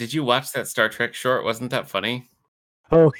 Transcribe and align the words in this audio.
Did 0.00 0.14
you 0.14 0.24
watch 0.24 0.52
that 0.52 0.66
Star 0.66 0.88
Trek 0.88 1.12
short? 1.12 1.44
Wasn't 1.44 1.70
that 1.72 1.86
funny? 1.86 2.26
Oh, 2.90 3.12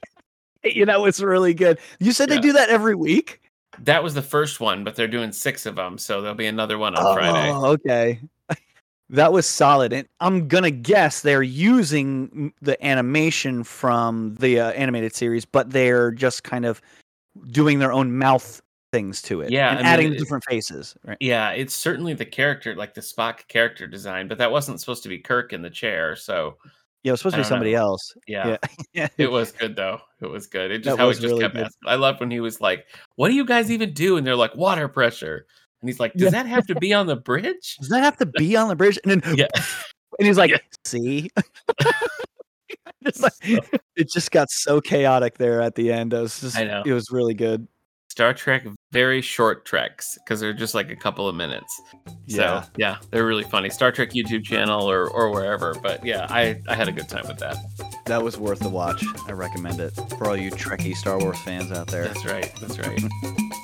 you 0.64 0.86
know, 0.86 1.04
it's 1.04 1.20
really 1.20 1.52
good. 1.52 1.78
You 2.00 2.12
said 2.12 2.30
Yeah. 2.30 2.36
they 2.36 2.40
do 2.40 2.52
that 2.54 2.70
every 2.70 2.94
week? 2.94 3.42
That 3.80 4.02
was 4.02 4.14
the 4.14 4.22
first 4.22 4.58
one, 4.58 4.84
but 4.84 4.96
they're 4.96 5.06
doing 5.06 5.32
six 5.32 5.66
of 5.66 5.76
them, 5.76 5.98
so 5.98 6.22
there'll 6.22 6.34
be 6.34 6.46
another 6.46 6.78
one 6.78 6.94
on 6.94 7.14
Friday. 7.14 7.50
Oh, 7.52 7.66
okay. 7.72 8.20
That 9.10 9.34
was 9.34 9.44
solid. 9.46 9.92
And 9.92 10.08
I'm 10.20 10.48
going 10.48 10.64
to 10.64 10.70
guess 10.70 11.20
they're 11.20 11.42
using 11.42 12.54
the 12.62 12.82
animation 12.84 13.62
from 13.62 14.34
the 14.36 14.60
uh, 14.60 14.70
animated 14.70 15.14
series, 15.14 15.44
but 15.44 15.70
they're 15.70 16.10
just 16.10 16.42
kind 16.42 16.64
of 16.64 16.80
doing 17.48 17.80
their 17.80 17.92
own 17.92 18.16
mouth 18.16 18.62
things 18.94 19.20
to 19.22 19.40
it. 19.40 19.50
Yeah, 19.50 19.70
And 19.70 19.78
I 19.78 19.82
mean, 19.82 19.86
adding 19.92 20.12
it- 20.14 20.18
different 20.18 20.44
faces. 20.44 20.94
Right. 21.04 21.16
Yeah, 21.20 21.50
it's 21.50 21.74
certainly 21.74 22.14
the 22.14 22.24
character, 22.24 22.76
like 22.76 22.94
the 22.94 23.00
Spock 23.00 23.48
character 23.48 23.86
design, 23.88 24.28
but 24.28 24.38
that 24.38 24.52
wasn't 24.52 24.78
supposed 24.78 25.02
to 25.02 25.08
be 25.08 25.18
Kirk 25.18 25.52
in 25.52 25.62
the 25.62 25.70
chair. 25.70 26.14
So 26.14 26.56
Yeah, 27.02 27.10
it 27.10 27.12
was 27.14 27.20
supposed 27.20 27.34
to 27.36 27.40
be 27.42 27.44
somebody 27.48 27.72
know. 27.72 27.78
else. 27.80 28.14
yeah, 28.28 28.56
Yeah. 28.92 29.08
it 29.18 29.30
was 29.30 29.50
good 29.50 29.74
though. 29.74 30.00
It 30.20 30.30
was 30.30 30.46
good. 30.46 30.70
It 30.70 30.78
just 30.84 30.96
That 30.96 31.02
how 31.02 31.08
was 31.08 31.18
it 31.18 31.22
just 31.22 31.32
really 31.32 31.42
kept 31.42 31.54
good. 31.56 31.64
asking. 31.64 31.88
I 31.88 31.96
loved 31.96 32.20
when 32.20 32.30
he 32.30 32.38
was 32.40 32.60
like, 32.60 32.86
"What 33.16 33.28
do 33.28 33.34
you 33.34 33.44
guys 33.44 33.70
even 33.70 33.92
do?" 33.92 34.16
And 34.16 34.24
they're 34.26 34.36
like, 34.36 34.54
"Water 34.54 34.86
pressure." 34.88 35.46
And 35.82 35.88
he's 35.90 35.98
like, 36.00 36.12
"Does 36.14 36.26
Yeah. 36.26 36.30
that 36.42 36.46
have 36.46 36.66
to 36.68 36.74
be 36.76 36.94
on 36.94 37.06
the 37.06 37.16
bridge?" 37.16 37.76
Does 37.80 37.88
that 37.90 38.02
have 38.04 38.16
to 38.18 38.26
be 38.26 38.56
on 38.56 38.68
the 38.68 38.76
bridge? 38.76 38.98
And 39.04 39.20
then 39.20 39.20
Yeah. 39.36 39.48
and 40.18 40.26
he's 40.28 40.38
like, 40.38 40.50
Yeah. 40.52 40.58
see? 40.86 41.30
It's 43.02 43.20
like- 43.20 43.32
it 43.96 44.10
just 44.10 44.30
got 44.30 44.50
so 44.50 44.80
chaotic 44.80 45.36
there 45.36 45.60
at 45.60 45.74
the 45.74 45.92
end. 45.92 46.14
It 46.14 46.20
was 46.20 46.40
just 46.40 46.56
I 46.56 46.64
know. 46.64 46.82
it 46.86 46.92
was 46.92 47.10
really 47.10 47.34
good. 47.34 47.68
Star 48.14 48.32
Trek 48.32 48.64
very 48.92 49.20
short 49.20 49.64
treks 49.64 50.16
because 50.22 50.38
they're 50.38 50.52
just 50.52 50.72
like 50.72 50.88
a 50.88 50.94
couple 50.94 51.28
of 51.28 51.34
minutes. 51.34 51.80
So 52.28 52.42
Yeah. 52.42 52.64
yeah, 52.76 52.96
they're 53.10 53.26
really 53.26 53.42
funny. 53.42 53.68
Star 53.70 53.90
Trek 53.90 54.10
YouTube 54.10 54.44
channel 54.44 54.88
or 54.88 55.08
or 55.10 55.32
wherever. 55.32 55.74
But 55.82 56.06
yeah, 56.06 56.28
I 56.30 56.60
I 56.68 56.76
had 56.76 56.86
a 56.86 56.92
good 56.92 57.08
time 57.08 57.26
with 57.26 57.38
that. 57.38 57.56
That 58.06 58.22
was 58.22 58.38
worth 58.38 58.60
the 58.60 58.68
watch. 58.68 59.04
I 59.26 59.32
recommend 59.32 59.80
it 59.80 59.90
for 60.16 60.28
all 60.28 60.36
you 60.36 60.52
Trekkie 60.52 60.94
Star 60.96 61.18
Wars 61.18 61.40
fans 61.40 61.72
out 61.72 61.88
there. 61.88 62.04
That's 62.06 62.24
right. 62.24 62.54
That's 62.60 62.78
right. 62.78 63.02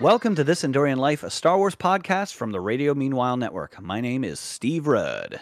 Welcome 0.00 0.36
to 0.36 0.44
This 0.44 0.62
Endorian 0.62 0.98
Life, 0.98 1.24
a 1.24 1.30
Star 1.30 1.58
Wars 1.58 1.74
podcast 1.74 2.34
from 2.34 2.52
the 2.52 2.60
Radio 2.60 2.94
Meanwhile 2.94 3.36
Network. 3.36 3.82
My 3.82 4.00
name 4.00 4.22
is 4.22 4.38
Steve 4.38 4.86
Rudd. 4.86 5.40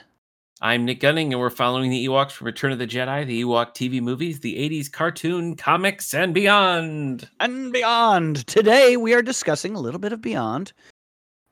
I'm 0.62 0.86
Nic 0.86 0.98
Gunning, 1.00 1.34
and 1.34 1.40
we're 1.40 1.50
following 1.50 1.90
the 1.90 2.06
Ewoks 2.06 2.30
from 2.30 2.46
Return 2.46 2.72
of 2.72 2.78
the 2.78 2.86
Jedi, 2.86 3.26
the 3.26 3.42
Ewok 3.42 3.74
TV 3.74 4.00
movies, 4.00 4.40
the 4.40 4.56
80s 4.56 4.90
cartoon, 4.90 5.56
comics, 5.56 6.14
and 6.14 6.32
beyond. 6.32 7.28
And 7.38 7.70
beyond. 7.70 8.46
Today 8.46 8.96
we 8.96 9.12
are 9.12 9.20
discussing 9.20 9.74
a 9.74 9.80
little 9.80 10.00
bit 10.00 10.14
of 10.14 10.22
Beyond. 10.22 10.72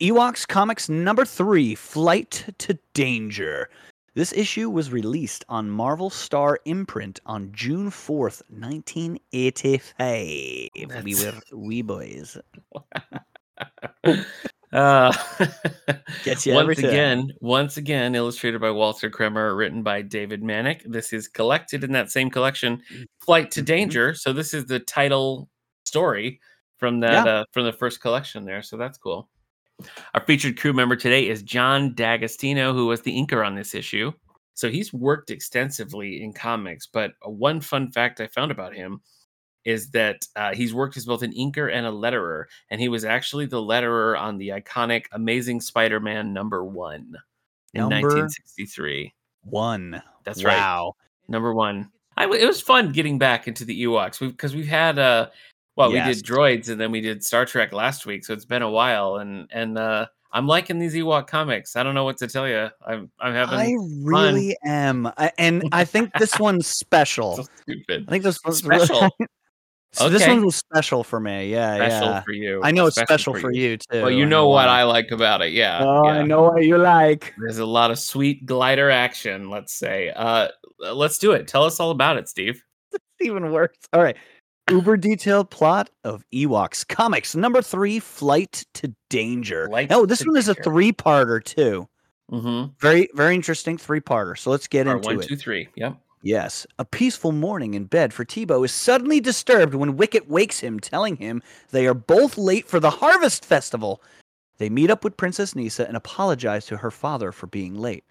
Ewoks 0.00 0.48
Comics 0.48 0.88
number 0.88 1.26
three, 1.26 1.74
Flight 1.74 2.54
to 2.56 2.78
Danger. 2.94 3.68
This 4.14 4.32
issue 4.32 4.70
was 4.70 4.90
released 4.92 5.44
on 5.48 5.68
Marvel 5.70 6.08
Star 6.08 6.60
imprint 6.64 7.18
on 7.26 7.50
June 7.52 7.90
4th, 7.90 8.42
1985. 8.48 9.98
We 10.06 10.70
That's- 10.88 11.24
were 11.24 11.40
wee 11.58 11.82
boys. 11.82 12.36
Uh, 14.72 15.12
Gets 16.24 16.44
you 16.46 16.52
once 16.54 16.80
again, 16.80 17.30
once 17.40 17.76
again, 17.76 18.16
illustrated 18.16 18.60
by 18.60 18.72
Warren 18.72 19.08
Kremer, 19.12 19.54
written 19.54 19.84
by 19.84 20.02
David 20.02 20.42
Manak. 20.42 20.80
This 20.84 21.12
is 21.12 21.28
collected 21.28 21.84
in 21.84 21.92
that 21.92 22.10
same 22.10 22.28
collection, 22.28 22.82
Flight 23.24 23.52
to 23.52 23.62
Mhm. 23.62 23.66
Danger. 23.66 24.14
So 24.14 24.32
this 24.32 24.52
is 24.52 24.66
the 24.66 24.80
title 24.80 25.48
story 25.84 26.40
from 26.78 26.98
that 27.00 27.28
uh, 27.28 27.44
from 27.52 27.66
the 27.66 27.72
first 27.72 28.00
collection 28.00 28.44
there. 28.44 28.62
So 28.62 28.76
that's 28.76 28.98
cool. 28.98 29.28
Our 30.14 30.24
featured 30.24 30.58
crew 30.58 30.72
member 30.72 30.96
today 30.96 31.28
is 31.28 31.42
John 31.42 31.94
D'Agostino, 31.94 32.72
who 32.72 32.86
was 32.86 33.02
the 33.02 33.14
inker 33.14 33.46
on 33.46 33.54
this 33.54 33.74
issue. 33.74 34.12
So 34.54 34.70
he's 34.70 34.92
worked 34.92 35.30
extensively 35.30 36.22
in 36.22 36.32
comics, 36.32 36.86
but 36.86 37.12
one 37.24 37.60
fun 37.60 37.90
fact 37.90 38.20
I 38.20 38.28
found 38.28 38.52
about 38.52 38.74
him 38.74 39.00
is 39.64 39.90
that 39.90 40.26
uh, 40.36 40.54
he's 40.54 40.74
worked 40.74 40.96
as 40.96 41.06
both 41.06 41.22
an 41.22 41.32
inker 41.32 41.72
and 41.72 41.86
a 41.86 41.90
letterer, 41.90 42.44
and 42.70 42.80
he 42.80 42.88
was 42.88 43.04
actually 43.04 43.46
the 43.46 43.60
letterer 43.60 44.18
on 44.18 44.38
the 44.38 44.50
iconic 44.50 45.06
Amazing 45.12 45.60
Spider-Man 45.60 46.32
number 46.32 46.64
one 46.64 47.16
in 47.72 47.80
Number 47.80 48.08
1963. 48.08 49.12
One. 49.44 50.02
That's 50.24 50.44
right. 50.44 50.56
wow. 50.56 50.94
Number 51.28 51.52
one. 51.52 51.90
I 52.16 52.26
it 52.26 52.46
was 52.46 52.60
fun 52.60 52.92
getting 52.92 53.18
back 53.18 53.48
into 53.48 53.64
the 53.64 53.82
Ewoks 53.84 54.20
because 54.20 54.54
we've 54.54 54.68
had 54.68 55.00
uh 55.00 55.30
well 55.76 55.90
we 55.90 56.00
did 56.00 56.18
droids 56.24 56.68
and 56.68 56.80
then 56.80 56.90
we 56.90 57.00
did 57.00 57.24
Star 57.24 57.44
Trek 57.46 57.72
last 57.72 58.06
week, 58.06 58.24
so 58.24 58.32
it's 58.32 58.44
been 58.44 58.62
a 58.62 58.70
while 58.70 59.16
and 59.16 59.48
and 59.52 59.78
uh 59.78 60.06
I'm 60.32 60.48
liking 60.48 60.80
these 60.80 60.94
Ewok 60.94 61.28
comics. 61.28 61.76
I 61.76 61.84
don't 61.84 61.94
know 61.94 62.02
what 62.02 62.16
to 62.18 62.26
tell 62.26 62.48
you. 62.48 62.68
I'm 62.84 63.08
I'm 63.20 63.32
having 63.34 63.58
I 63.58 63.72
really 64.02 64.56
am. 64.64 65.06
I, 65.16 65.30
and 65.38 65.62
I 65.70 65.84
think 65.94 66.12
this 66.18 66.38
one's 66.40 66.66
special. 66.66 67.36
so 67.36 67.44
stupid. 67.62 68.04
I 68.08 68.10
think 68.10 68.24
this 68.24 68.38
one's 68.44 68.58
Special. 68.58 69.00
Really, 69.00 69.10
so 69.92 70.08
this 70.08 70.22
Okay. 70.22 70.32
one 70.34 70.44
was 70.44 70.56
special 70.56 71.04
for 71.04 71.20
me. 71.20 71.52
Yeah, 71.52 71.76
Special 71.76 72.08
yeah. 72.08 72.20
for 72.22 72.32
you. 72.32 72.60
I 72.64 72.72
know 72.72 72.86
it's 72.86 73.00
special, 73.00 73.32
for 73.34 73.52
you, 73.52 73.76
too. 73.76 74.02
Well, 74.02 74.10
you 74.10 74.24
I 74.24 74.28
know 74.28 74.48
what. 74.48 74.68
I 74.68 74.82
like 74.82 75.12
about 75.12 75.40
it. 75.40 75.52
Yeah. 75.52 75.78
Oh, 75.84 76.04
yeah. 76.04 76.14
I 76.14 76.22
know 76.24 76.42
what 76.42 76.64
you 76.64 76.78
like. 76.78 77.32
There's 77.38 77.58
a 77.58 77.66
lot 77.66 77.92
of 77.92 77.98
sweet 78.00 78.44
glider 78.44 78.90
action, 78.90 79.50
let's 79.50 79.72
say. 79.72 80.10
Uh 80.16 80.48
let's 80.80 81.18
do 81.18 81.30
it. 81.30 81.46
Tell 81.46 81.62
us 81.62 81.78
all 81.78 81.92
about 81.92 82.16
it, 82.16 82.28
Steve. 82.28 82.60
It's 82.92 83.28
even 83.28 83.52
worse. 83.52 83.76
All 83.92 84.02
right. 84.02 84.16
Uber 84.70 84.96
detailed 84.96 85.50
plot 85.50 85.90
of 86.04 86.24
Ewoks 86.32 86.86
comics 86.86 87.34
number 87.34 87.60
three, 87.60 87.98
Flight 88.00 88.64
to 88.74 88.94
Danger. 89.10 89.68
Flight 89.68 89.92
oh, 89.92 90.06
this 90.06 90.26
one 90.26 90.36
is 90.36 90.48
a 90.48 90.54
Danger. 90.54 90.70
three-parter 90.70 91.44
too. 91.44 91.88
Mm-hmm. 92.32 92.72
Very, 92.78 93.08
very 93.14 93.34
interesting 93.34 93.76
three-parter. 93.76 94.38
So 94.38 94.50
let's 94.50 94.66
get 94.66 94.86
Or 94.86 94.96
into 94.96 95.08
one, 95.08 95.20
it. 95.20 95.28
two, 95.28 95.36
three. 95.36 95.68
Yep. 95.76 95.98
Yes. 96.22 96.66
A 96.78 96.84
peaceful 96.86 97.32
morning 97.32 97.74
in 97.74 97.84
bed 97.84 98.14
for 98.14 98.24
Teebo 98.24 98.64
is 98.64 98.72
suddenly 98.72 99.20
disturbed 99.20 99.74
when 99.74 99.98
Wicket 99.98 100.28
wakes 100.30 100.60
him, 100.60 100.80
telling 100.80 101.16
him 101.16 101.42
they 101.70 101.86
are 101.86 101.92
both 101.92 102.38
late 102.38 102.66
for 102.66 102.80
the 102.80 102.88
Harvest 102.90 103.44
Festival. 103.44 104.02
They 104.56 104.70
meet 104.70 104.88
up 104.88 105.04
with 105.04 105.18
Princess 105.18 105.52
Kneesaa 105.52 105.86
and 105.86 105.96
apologize 105.98 106.64
to 106.66 106.78
her 106.78 106.90
father 106.90 107.30
for 107.30 107.46
being 107.48 107.74
late. 107.74 108.04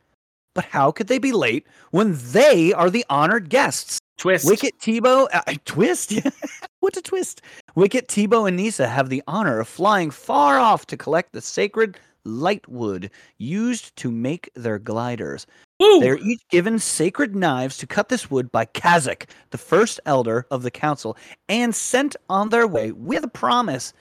But 0.53 0.65
how 0.65 0.91
could 0.91 1.07
they 1.07 1.17
be 1.17 1.31
late 1.31 1.65
when 1.91 2.17
they 2.31 2.73
are 2.73 2.89
the 2.89 3.05
honored 3.09 3.49
guests? 3.49 3.99
Twist. 4.17 4.45
Wicket, 4.45 4.77
Teebo, 4.79 5.27
uh, 5.33 5.41
twist? 5.65 6.13
What's 6.79 6.97
a 6.97 7.01
twist? 7.01 7.41
Wicket, 7.75 8.07
Teebo, 8.07 8.47
and 8.47 8.57
Kneesaa 8.57 8.87
have 8.87 9.09
the 9.09 9.23
honor 9.27 9.59
of 9.59 9.67
flying 9.67 10.11
far 10.11 10.59
off 10.59 10.85
to 10.87 10.97
collect 10.97 11.33
the 11.33 11.41
sacred 11.41 11.97
lightwood 12.25 13.09
used 13.37 13.95
to 13.97 14.11
make 14.11 14.49
their 14.55 14.79
gliders. 14.79 15.45
Woo! 15.79 15.99
They 15.99 16.09
are 16.09 16.17
each 16.17 16.47
given 16.49 16.79
sacred 16.79 17.35
knives 17.35 17.77
to 17.77 17.87
cut 17.87 18.09
this 18.09 18.29
wood 18.29 18.51
by 18.51 18.65
Kazakh, 18.65 19.25
the 19.49 19.57
first 19.57 19.99
elder 20.05 20.45
of 20.51 20.63
the 20.63 20.71
council, 20.71 21.17
and 21.49 21.75
sent 21.75 22.15
on 22.29 22.49
their 22.49 22.67
way 22.67 22.91
with 22.91 23.23
a 23.23 23.29
promise 23.29 23.93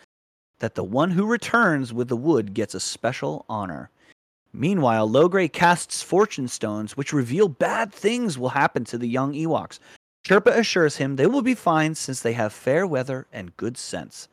that 0.61 0.75
the 0.75 0.85
one 0.85 1.11
who 1.11 1.27
returns 1.27 1.93
with 1.93 2.09
the 2.09 2.17
wood 2.17 2.55
gets 2.55 2.75
a 2.75 2.81
special 2.81 3.45
honor. 3.49 3.91
Meanwhile, 4.53 5.09
Logray 5.09 5.51
casts 5.51 6.03
fortune 6.03 6.49
stones, 6.49 6.97
which 6.97 7.13
reveal 7.13 7.49
bad 7.49 7.93
things 7.93 8.39
will 8.39 8.51
happen 8.51 8.85
to 8.85 8.99
the 8.99 9.09
young 9.09 9.33
Ewoks. 9.33 9.79
Sherpa 10.27 10.57
assures 10.57 10.97
him 10.97 11.17
they 11.17 11.27
will 11.27 11.43
be 11.43 11.55
fine 11.55 11.95
since 11.95 12.21
they 12.21 12.35
have 12.35 12.53
fair 12.53 12.87
weather 12.87 13.27
and 13.33 13.57
good 13.57 13.77
sense. 13.77 14.29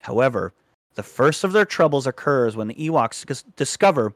However, 0.00 0.52
the 0.94 1.02
first 1.02 1.44
of 1.44 1.52
their 1.52 1.64
troubles 1.64 2.06
occurs 2.06 2.56
when 2.56 2.68
the 2.68 2.74
Ewoks 2.74 3.44
discover 3.56 4.12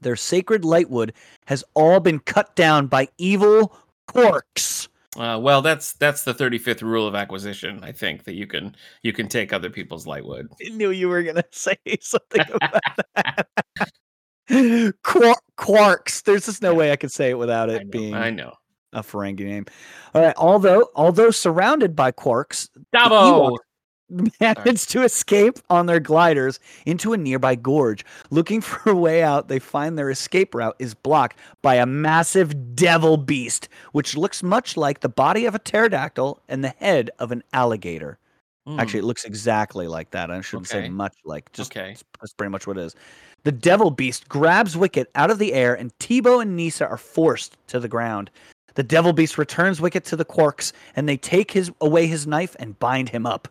their 0.00 0.16
sacred 0.16 0.62
lightwood 0.62 1.12
has 1.46 1.64
all 1.74 2.00
been 2.00 2.18
cut 2.18 2.54
down 2.56 2.88
by 2.88 3.08
evil 3.16 3.74
quarks. 4.08 4.88
Uh, 5.16 5.38
well, 5.40 5.62
that's 5.62 5.92
that's 5.92 6.24
the 6.24 6.34
35th 6.34 6.82
rule 6.82 7.06
of 7.06 7.14
acquisition. 7.14 7.82
I 7.84 7.92
think 7.92 8.24
that 8.24 8.34
you 8.34 8.46
can 8.48 8.74
you 9.02 9.12
can 9.12 9.28
take 9.28 9.52
other 9.52 9.70
people's 9.70 10.06
lightwood. 10.06 10.48
I 10.64 10.70
knew 10.70 10.90
you 10.90 11.08
were 11.08 11.22
gonna 11.22 11.44
say 11.52 11.76
something 12.00 12.44
about 12.52 12.82
that. 13.14 13.48
Quar- 15.02 15.36
quarks. 15.56 16.22
There's 16.22 16.46
just 16.46 16.62
no 16.62 16.72
Yeah. 16.72 16.76
way 16.78 16.92
I 16.92 16.96
could 16.96 17.12
say 17.12 17.30
it 17.30 17.38
without 17.38 17.70
I 17.70 17.74
it 17.74 17.84
know, 17.84 17.90
being 17.90 18.14
I 18.14 18.30
know. 18.30 18.54
a 18.92 19.02
Ferengi 19.02 19.40
name. 19.44 19.66
All 20.14 20.22
right. 20.22 20.34
Although 20.36 20.90
although 20.94 21.30
surrounded 21.30 21.94
by 21.96 22.12
quarks, 22.12 22.68
Dabo. 22.94 23.56
managed 24.40 24.90
to 24.90 25.02
escape 25.02 25.58
on 25.70 25.86
their 25.86 25.98
gliders 25.98 26.60
into 26.84 27.14
a 27.14 27.16
nearby 27.16 27.54
gorge. 27.54 28.04
Looking 28.30 28.60
for 28.60 28.90
a 28.90 28.94
way 28.94 29.22
out, 29.22 29.48
they 29.48 29.58
find 29.58 29.96
their 29.98 30.10
escape 30.10 30.54
route 30.54 30.76
is 30.78 30.92
blocked 30.94 31.38
by 31.62 31.76
a 31.76 31.86
massive 31.86 32.76
devil 32.76 33.16
beast, 33.16 33.68
which 33.92 34.14
looks 34.14 34.42
much 34.42 34.76
like 34.76 35.00
the 35.00 35.08
body 35.08 35.46
of 35.46 35.54
a 35.54 35.58
pterodactyl 35.58 36.38
and 36.48 36.62
the 36.62 36.68
head 36.68 37.10
of 37.18 37.32
an 37.32 37.42
alligator. 37.54 38.18
Actually, 38.66 39.00
Hmm, 39.00 39.04
it 39.04 39.08
looks 39.08 39.24
exactly 39.24 39.86
like 39.88 40.10
that. 40.12 40.30
I 40.30 40.40
shouldn't 40.40 40.68
say 40.68 40.88
much 40.88 41.14
like. 41.24 41.52
Just 41.52 41.70
Okay. 41.70 41.96
that's 42.20 42.32
pretty 42.32 42.50
much 42.50 42.66
what 42.66 42.78
it 42.78 42.82
is. 42.82 42.94
The 43.42 43.52
devil 43.52 43.90
beast 43.90 44.26
grabs 44.28 44.74
Wicket 44.74 45.10
out 45.14 45.30
of 45.30 45.38
the 45.38 45.52
air, 45.52 45.74
and 45.74 45.96
Teebo 45.98 46.40
and 46.40 46.58
Kneesaa 46.58 46.88
are 46.90 46.96
forced 46.96 47.58
to 47.66 47.78
the 47.78 47.88
ground. 47.88 48.30
The 48.74 48.82
devil 48.82 49.12
beast 49.12 49.36
returns 49.36 49.82
Wicket 49.82 50.04
to 50.06 50.16
the 50.16 50.24
Quarks, 50.24 50.72
and 50.96 51.06
they 51.06 51.18
take 51.18 51.50
his 51.50 51.70
away 51.82 52.06
his 52.06 52.26
knife 52.26 52.56
and 52.58 52.78
bind 52.78 53.10
him 53.10 53.26
up. 53.26 53.48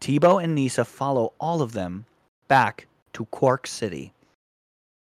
Teebo 0.00 0.42
and 0.42 0.56
Kneesaa 0.56 0.86
follow 0.86 1.34
all 1.38 1.60
of 1.60 1.72
them 1.72 2.06
back 2.48 2.86
to 3.12 3.26
Quark 3.26 3.66
City. 3.66 4.12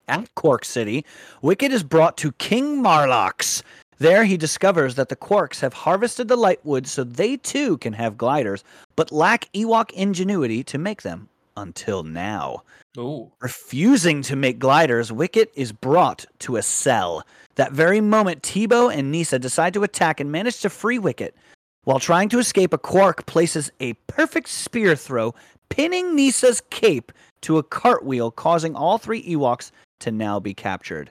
At 0.08 0.34
Quark 0.34 0.64
City, 0.64 1.04
Wicket 1.42 1.72
is 1.72 1.82
brought 1.82 2.16
to 2.18 2.32
King 2.32 2.82
Marlox. 2.82 3.62
There 3.98 4.24
he 4.24 4.36
discovers 4.36 4.96
that 4.96 5.08
the 5.08 5.16
Quarks 5.16 5.60
have 5.60 5.72
harvested 5.72 6.28
the 6.28 6.36
Lightwood 6.36 6.86
so 6.86 7.04
they 7.04 7.36
too 7.36 7.78
can 7.78 7.92
have 7.92 8.18
gliders, 8.18 8.64
but 8.96 9.12
lack 9.12 9.48
Ewok 9.52 9.90
ingenuity 9.92 10.64
to 10.64 10.78
make 10.78 11.02
them 11.02 11.28
until 11.56 12.02
now. 12.02 12.62
Ooh. 12.98 13.30
Refusing 13.40 14.22
to 14.22 14.36
make 14.36 14.58
gliders, 14.58 15.12
Wicket 15.12 15.50
is 15.54 15.72
brought 15.72 16.24
to 16.40 16.56
a 16.56 16.62
cell. 16.62 17.24
That 17.56 17.72
very 17.72 18.00
moment, 18.00 18.42
Teebo 18.42 18.92
and 18.92 19.14
Kneesaa 19.14 19.40
decide 19.40 19.74
to 19.74 19.84
attack 19.84 20.20
and 20.20 20.32
manage 20.32 20.60
to 20.60 20.70
free 20.70 20.98
Wicket. 20.98 21.36
While 21.84 22.00
trying 22.00 22.28
to 22.30 22.38
escape, 22.38 22.72
a 22.72 22.78
Quark 22.78 23.26
places 23.26 23.70
a 23.78 23.92
perfect 24.08 24.48
spear 24.48 24.96
throw, 24.96 25.34
pinning 25.68 26.16
Kneesaa's 26.16 26.62
cape 26.70 27.12
to 27.42 27.58
a 27.58 27.62
cartwheel, 27.62 28.30
causing 28.30 28.74
all 28.74 28.98
three 28.98 29.22
Ewoks 29.22 29.70
to 30.00 30.10
now 30.10 30.40
be 30.40 30.54
captured. 30.54 31.10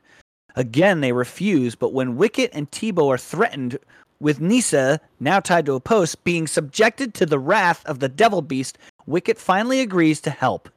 Again, 0.56 1.02
they 1.02 1.12
refuse, 1.12 1.76
but 1.76 1.94
when 1.94 2.16
Wicket 2.16 2.52
and 2.54 2.70
Teebo 2.70 3.10
are 3.10 3.18
threatened, 3.18 3.78
with 4.20 4.40
Kneesaa, 4.40 5.00
now 5.20 5.40
tied 5.40 5.66
to 5.66 5.74
a 5.74 5.80
post, 5.80 6.24
being 6.24 6.48
subjected 6.48 7.14
to 7.16 7.26
the 7.26 7.40
wrath 7.40 7.86
of 7.86 8.00
the 8.00 8.08
Devil 8.08 8.42
Beast, 8.42 8.78
Wicket 9.06 9.38
finally 9.38 9.82
agrees 9.82 10.22
to 10.22 10.30
help. 10.30 10.70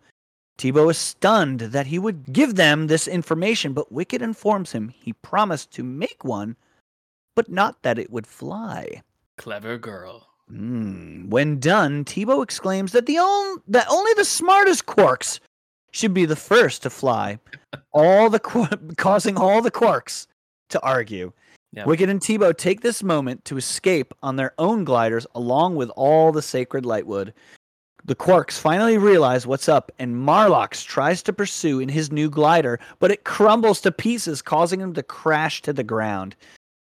Teebo 0.59 0.91
is 0.91 0.99
stunned 0.99 1.61
that 1.61 1.87
he 1.87 1.99
would 1.99 2.33
give 2.33 2.57
them 2.57 2.87
this 2.87 3.07
information, 3.07 3.73
but 3.73 3.93
Wicket 3.93 4.23
informs 4.23 4.73
him 4.73 4.89
he 4.89 5.13
promised 5.13 5.71
to 5.73 5.85
make 5.85 6.25
one, 6.25 6.57
but 7.35 7.49
not 7.49 7.83
that 7.83 7.99
it 7.99 8.11
would 8.11 8.27
fly. 8.27 9.03
Clever 9.37 9.79
girl. 9.79 10.29
Hmm. 10.49 11.29
When 11.29 11.61
done, 11.61 12.05
Teebo 12.05 12.43
exclaims 12.43 12.93
that 12.93 13.07
the 13.07 13.19
on- 13.19 13.63
that 13.69 13.87
only 13.91 14.13
the 14.15 14.25
smartest 14.25 14.87
quarks 14.87 15.41
should 15.97 16.13
be 16.13 16.27
the 16.27 16.37
first 16.37 16.83
to 16.83 16.91
fly, 16.91 17.39
all 17.93 18.29
the 18.29 18.39
qu- 18.39 18.69
causing 18.97 19.37
all 19.37 19.63
the 19.63 19.71
quarks 19.71 20.27
to 20.69 20.81
argue. 20.83 21.33
Yeah. 21.73 21.85
Wicket 21.85 22.09
and 22.09 22.21
Teebo 22.21 22.57
take 22.57 22.83
this 22.83 23.03
moment 23.03 23.45
to 23.47 23.57
escape 23.57 24.15
on 24.23 24.37
their 24.37 24.53
own 24.59 24.85
gliders 24.85 25.27
along 25.35 25.77
with 25.77 25.91
all 25.91 26.33
the 26.33 26.43
sacred 26.43 26.85
lightwood. 26.85 27.33
The 28.05 28.15
quarks 28.15 28.59
finally 28.59 28.99
realize 28.99 29.47
what's 29.47 29.69
up, 29.69 29.91
and 29.99 30.15
Marlox 30.15 30.85
tries 30.85 31.23
to 31.25 31.33
pursue 31.33 31.81
in 31.81 31.89
his 31.89 32.13
new 32.13 32.31
glider, 32.31 32.79
but 32.99 33.11
it 33.11 33.25
crumbles 33.25 33.81
to 33.81 33.91
pieces, 33.91 34.43
causing 34.43 34.81
him 34.81 34.93
to 34.95 35.03
crash 35.03 35.61
to 35.63 35.73
the 35.73 35.83
ground. 35.83 36.37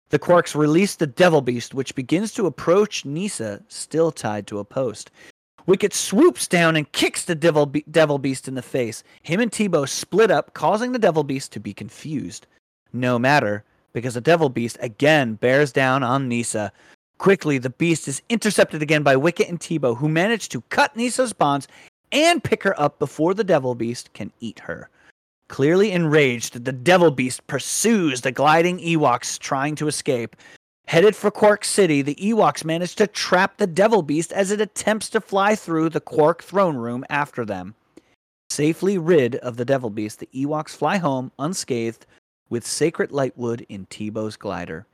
The 0.09 0.19
quarks 0.19 0.55
release 0.55 0.97
the 0.97 1.07
devil 1.07 1.41
beast, 1.41 1.73
which 1.73 1.95
begins 1.95 2.33
to 2.33 2.47
approach 2.47 3.05
Kneesaa, 3.05 3.62
still 3.69 4.11
tied 4.11 4.47
to 4.49 4.59
a 4.59 4.65
post. 4.65 5.11
Wicket 5.66 5.94
swoops 5.94 6.46
down 6.46 6.76
and 6.76 6.90
kicks 6.93 7.25
the 7.25 7.34
devil, 7.34 7.66
be- 7.66 7.84
devil 7.90 8.19
beast 8.19 8.49
in 8.49 8.55
the 8.55 8.62
face. 8.62 9.02
Him 9.22 9.40
and 9.40 9.50
Teebo 9.50 9.88
split 9.88 10.31
up, 10.31 10.52
causing 10.55 10.93
the 10.93 10.99
devil 10.99 11.25
beast 11.25 11.52
to 11.52 11.61
be 11.61 11.72
confused. 11.72 12.46
No 12.93 13.19
matter, 13.19 13.64
because 13.93 14.14
the 14.14 14.20
devil 14.20 14.50
beast 14.50 14.76
again 14.81 15.34
bears 15.34 15.72
down 15.72 16.02
on 16.02 16.28
Kneesaa. 16.28 16.70
Quickly, 17.16 17.58
the 17.58 17.70
beast 17.70 18.08
is 18.08 18.20
intercepted 18.28 18.82
again 18.82 19.02
by 19.02 19.16
Wicket 19.16 19.49
and 19.49 19.58
Teebo, 19.58 19.96
who 19.96 20.08
manage 20.08 20.49
to 20.50 20.61
cut 20.69 20.94
Kneesaa's 20.96 21.32
bonds 21.32 21.66
and 22.12 22.44
pick 22.44 22.62
her 22.62 22.78
up 22.78 22.99
before 22.99 23.32
the 23.32 23.44
devil 23.44 23.75
beast 23.75 24.12
can 24.12 24.32
eat 24.40 24.58
her. 24.61 24.90
Clearly 25.49 25.93
enraged, 25.93 26.64
the 26.64 26.72
devil 26.72 27.11
beast 27.11 27.46
pursues 27.46 28.20
the 28.20 28.32
gliding 28.32 28.78
Ewoks 28.78 29.38
trying 29.38 29.75
to 29.76 29.88
escape. 29.88 30.37
Headed 30.87 31.17
for 31.17 31.31
Quark 31.31 31.65
City, 31.65 32.03
the 32.03 32.15
Ewoks 32.17 32.65
manage 32.65 32.95
to 32.97 33.07
trap 33.07 33.57
the 33.57 33.67
devil 33.67 34.03
beast 34.03 34.33
as 34.33 34.51
it 34.51 34.61
attempts 34.61 35.09
to 35.11 35.21
fly 35.21 35.55
through 35.55 35.89
the 35.89 36.01
Quark 36.01 36.43
throne 36.43 36.77
room 36.77 37.05
after 37.09 37.45
them. 37.45 37.75
Safely 38.51 38.99
rid 38.99 39.37
of 39.37 39.57
the 39.57 39.65
devil 39.65 39.91
beast, 39.91 40.21
the 40.21 40.29
Ewoks 40.35 40.77
fly 40.77 40.99
home 40.99 41.33
unscathed 41.39 42.07
with 42.51 42.67
sacred 42.67 43.11
lightwood 43.11 43.65
in 43.69 43.87
Teebo's 43.87 44.37
glider. 44.37 44.87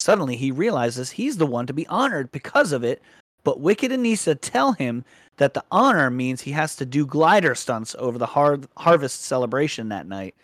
Suddenly, 0.00 0.36
he 0.36 0.50
realizes 0.50 1.10
he's 1.10 1.38
the 1.38 1.46
one 1.46 1.66
to 1.66 1.72
be 1.72 1.86
honored 1.86 2.30
because 2.30 2.72
of 2.72 2.84
it, 2.84 3.00
but 3.42 3.60
Wicket 3.60 3.90
and 3.90 4.04
Kneesaa 4.04 4.38
tell 4.40 4.72
him 4.72 5.04
that 5.38 5.54
the 5.54 5.64
honor 5.72 6.10
means 6.10 6.42
he 6.42 6.52
has 6.52 6.76
to 6.76 6.84
do 6.84 7.06
glider 7.06 7.54
stunts 7.54 7.96
over 7.98 8.18
the 8.18 8.26
har- 8.26 8.60
harvest 8.76 9.22
celebration 9.22 9.88
that 9.88 10.06
night. 10.06 10.34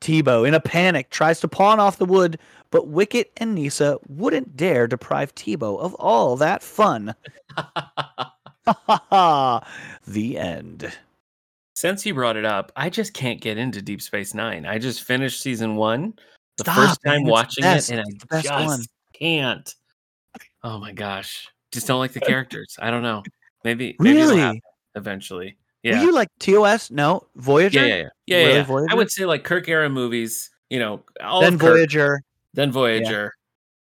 Teebo, 0.00 0.46
in 0.46 0.54
a 0.54 0.60
panic, 0.60 1.10
tries 1.10 1.40
to 1.40 1.48
pawn 1.48 1.80
off 1.80 1.98
the 1.98 2.04
wood, 2.04 2.38
but 2.70 2.88
Wicket 2.88 3.32
and 3.38 3.56
Kneesaa 3.56 3.98
wouldn't 4.08 4.56
dare 4.56 4.86
deprive 4.86 5.34
Teebo 5.34 5.78
of 5.80 5.94
all 5.94 6.36
that 6.36 6.62
fun. 6.62 7.14
The 10.06 10.38
end. 10.38 10.92
Since 11.74 12.04
you 12.06 12.14
brought 12.14 12.36
it 12.36 12.44
up, 12.44 12.72
I 12.76 12.90
just 12.90 13.14
can't 13.14 13.40
get 13.40 13.56
into 13.58 13.80
Deep 13.82 14.02
Space 14.02 14.34
Nine. 14.34 14.66
I 14.66 14.78
just 14.78 15.02
finished 15.04 15.40
season 15.42 15.76
one 15.76 16.14
the 16.56 16.64
Stop, 16.64 16.76
first 16.76 17.00
time 17.06 17.24
the 17.24 17.30
watching 17.30 17.64
it, 17.64 17.88
and 17.90 18.00
I 18.00 18.04
It's 18.08 18.18
the 18.18 18.26
best 18.26 18.46
just 18.48 18.66
one. 18.66 18.80
can't. 19.14 19.74
Oh 20.64 20.78
my 20.78 20.92
gosh, 20.92 21.46
just 21.72 21.86
don't 21.86 22.00
like 22.00 22.12
the 22.12 22.20
characters. 22.32 22.74
I 22.80 22.90
don't 22.90 23.02
know. 23.02 23.22
Maybe 23.64 23.96
maybe 24.00 24.18
it'll 24.18 24.30
Really? 24.30 24.40
happen 24.40 24.60
eventually. 24.96 25.56
Were 25.84 25.90
you 25.96 26.12
like 26.12 26.28
TOS? 26.40 26.90
No, 26.90 27.26
Voyager. 27.36 27.80
yeah, 27.80 27.86
yeah, 27.86 27.94
yeah, 27.96 28.38
yeah, 28.38 28.66
Really 28.66 28.82
yeah. 28.84 28.86
I 28.90 28.94
would 28.94 29.10
say 29.10 29.24
like 29.24 29.44
Kirk 29.44 29.68
era 29.68 29.88
movies. 29.88 30.50
You 30.70 30.78
know, 30.78 31.02
all 31.22 31.40
Then 31.40 31.58
Kirk, 31.58 31.76
Voyager. 31.76 32.20
then 32.54 32.70
Voyager. 32.70 33.32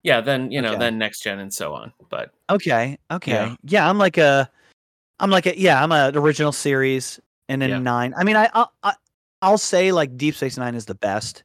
Yeah, 0.04 0.22
then 0.22 0.52
you 0.52 0.62
know, 0.62 0.70
Okay. 0.72 0.80
then 0.80 0.98
Next 1.00 1.22
Gen 1.24 1.40
and 1.40 1.52
so 1.52 1.74
on. 1.74 1.92
But 2.10 2.32
Okay, 2.50 2.98
okay. 3.10 3.32
Yeah. 3.32 3.56
Yeah. 3.64 3.90
I'm 3.90 3.98
like 3.98 4.18
a, 4.20 4.50
I'm 5.20 5.32
like 5.32 5.48
a 5.48 5.58
yeah. 5.60 5.82
I'm 5.82 5.92
a 5.92 6.12
original 6.14 6.52
series, 6.52 7.20
and 7.50 7.60
then 7.62 7.70
Yeah. 7.72 7.80
nine. 7.80 8.14
I 8.16 8.24
mean, 8.24 8.36
I, 8.36 8.50
I, 8.54 8.66
I 8.84 8.94
I'll 9.42 9.58
say 9.58 9.92
like 9.92 10.16
Deep 10.16 10.36
Space 10.36 10.58
Nine 10.58 10.76
is 10.76 10.86
the 10.86 10.94
best, 10.94 11.44